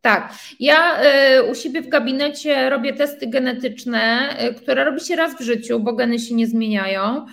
[0.00, 5.34] Tak, ja e, u siebie w gabinecie robię testy genetyczne, e, które robi się raz
[5.34, 7.26] w życiu, bo geny się nie zmieniają.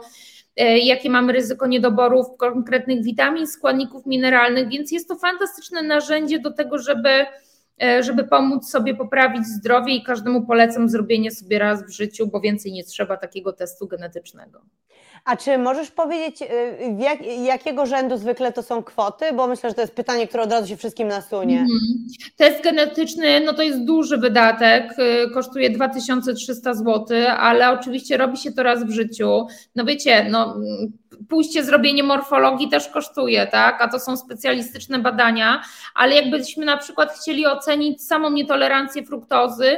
[0.58, 6.52] E, jakie mamy ryzyko niedoborów konkretnych witamin, składników mineralnych, więc jest to fantastyczne narzędzie do
[6.52, 7.26] tego, żeby,
[7.84, 12.41] e, żeby pomóc sobie poprawić zdrowie i każdemu polecam zrobienie sobie raz w życiu, bo
[12.41, 14.62] więcej nie trzeba takiego testu genetycznego.
[15.26, 16.48] A czy możesz powiedzieć, y,
[17.00, 19.26] jak, jakiego rzędu zwykle to są kwoty?
[19.34, 21.58] Bo myślę, że to jest pytanie, które od razu się wszystkim nasunie.
[21.58, 21.70] Mm.
[22.38, 27.06] Test genetyczny, no to jest duży wydatek, y, kosztuje 2300 zł,
[27.38, 29.48] ale oczywiście robi się to raz w życiu.
[29.76, 30.56] No wiecie, no
[31.30, 33.82] pójście zrobienie morfologii też kosztuje, tak?
[33.82, 35.62] A to są specjalistyczne badania,
[35.96, 39.78] ale jakbyśmy na przykład chcieli ocenić samą nietolerancję fruktozy,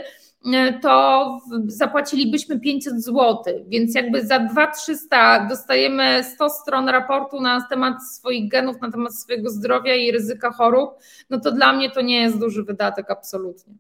[0.82, 8.50] to zapłacilibyśmy 500 zł, więc jakby za 2300 dostajemy 100 stron raportu na temat swoich
[8.50, 10.90] genów, na temat swojego zdrowia i ryzyka chorób,
[11.30, 13.74] no to dla mnie to nie jest duży wydatek absolutnie.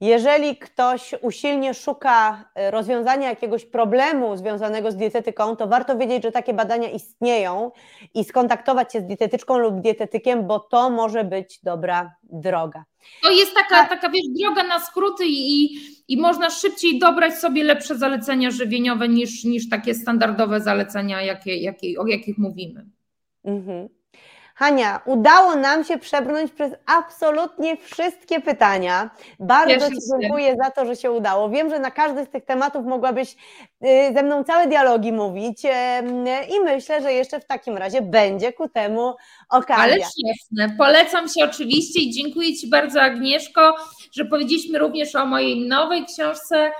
[0.00, 6.32] Jeżeli ktoś usilnie szuka e, rozwiązania jakiegoś problemu związanego z dietetyką, to warto wiedzieć, że
[6.32, 7.70] takie badania istnieją
[8.14, 12.84] i skontaktować się z dietetyczką lub dietetykiem, bo to może być dobra droga.
[13.22, 15.78] To jest taka, taka wiesz, droga na skróty i,
[16.08, 21.98] i można szybciej dobrać sobie lepsze zalecenia żywieniowe niż, niż takie standardowe zalecenia, jakie, jakie,
[21.98, 22.86] o jakich mówimy.
[23.44, 23.88] Mhm.
[24.58, 29.10] Hania, udało nam się przebrnąć przez absolutnie wszystkie pytania.
[29.40, 31.50] Bardzo Ci dziękuję za to, że się udało.
[31.50, 33.36] Wiem, że na każdy z tych tematów mogłabyś
[33.84, 35.62] y, ze mną całe dialogi mówić
[36.56, 39.14] i myślę, że jeszcze w takim razie będzie ku temu
[39.50, 39.82] okazja.
[39.82, 40.76] Ale jasne.
[40.78, 43.76] Polecam się oczywiście i dziękuję Ci bardzo Agnieszko,
[44.12, 46.70] że powiedzieliśmy również o mojej nowej książce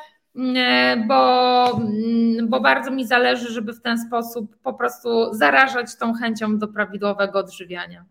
[1.09, 6.59] bo, mm, bo bardzo mi zależy, żeby w ten sposób po prostu zarażać tą chęcią
[6.59, 8.05] do prawidłowego odżywiania.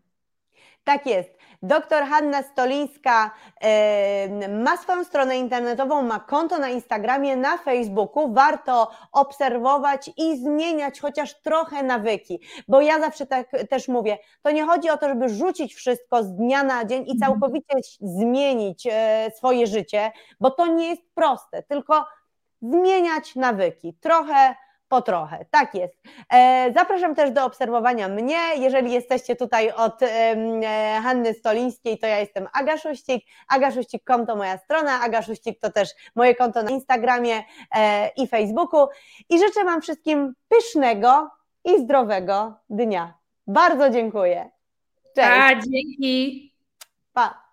[0.83, 1.29] Tak jest.
[1.67, 3.31] Doktor Hanna Stolińska
[4.49, 8.33] ma swoją stronę internetową, ma konto na Instagramie, na Facebooku.
[8.33, 14.65] Warto obserwować i zmieniać chociaż trochę nawyki, bo ja zawsze tak też mówię, to nie
[14.65, 17.19] chodzi o to, żeby rzucić wszystko z dnia na dzień i mhm.
[17.19, 22.05] całkowicie zmienić e, swoje życie, bo to nie jest proste, tylko
[22.61, 23.93] zmieniać nawyki.
[23.93, 24.55] Trochę
[24.95, 25.45] po trochę.
[25.51, 26.03] Tak jest.
[26.33, 28.37] E, zapraszam też do obserwowania mnie.
[28.57, 33.25] Jeżeli jesteście tutaj od e, Hanny Stolińskiej, to ja jestem Aga Szuścik.
[33.47, 37.43] Aga Szuścik.com to moja strona, Aga Szuścik to też moje konto na Instagramie
[37.75, 38.87] e, i Facebooku.
[39.29, 41.29] I życzę Wam wszystkim pysznego
[41.65, 43.13] i zdrowego dnia.
[43.47, 44.49] Bardzo dziękuję.
[45.15, 45.29] Cześć.
[45.29, 46.53] A, dzięki.
[47.13, 47.44] Pa.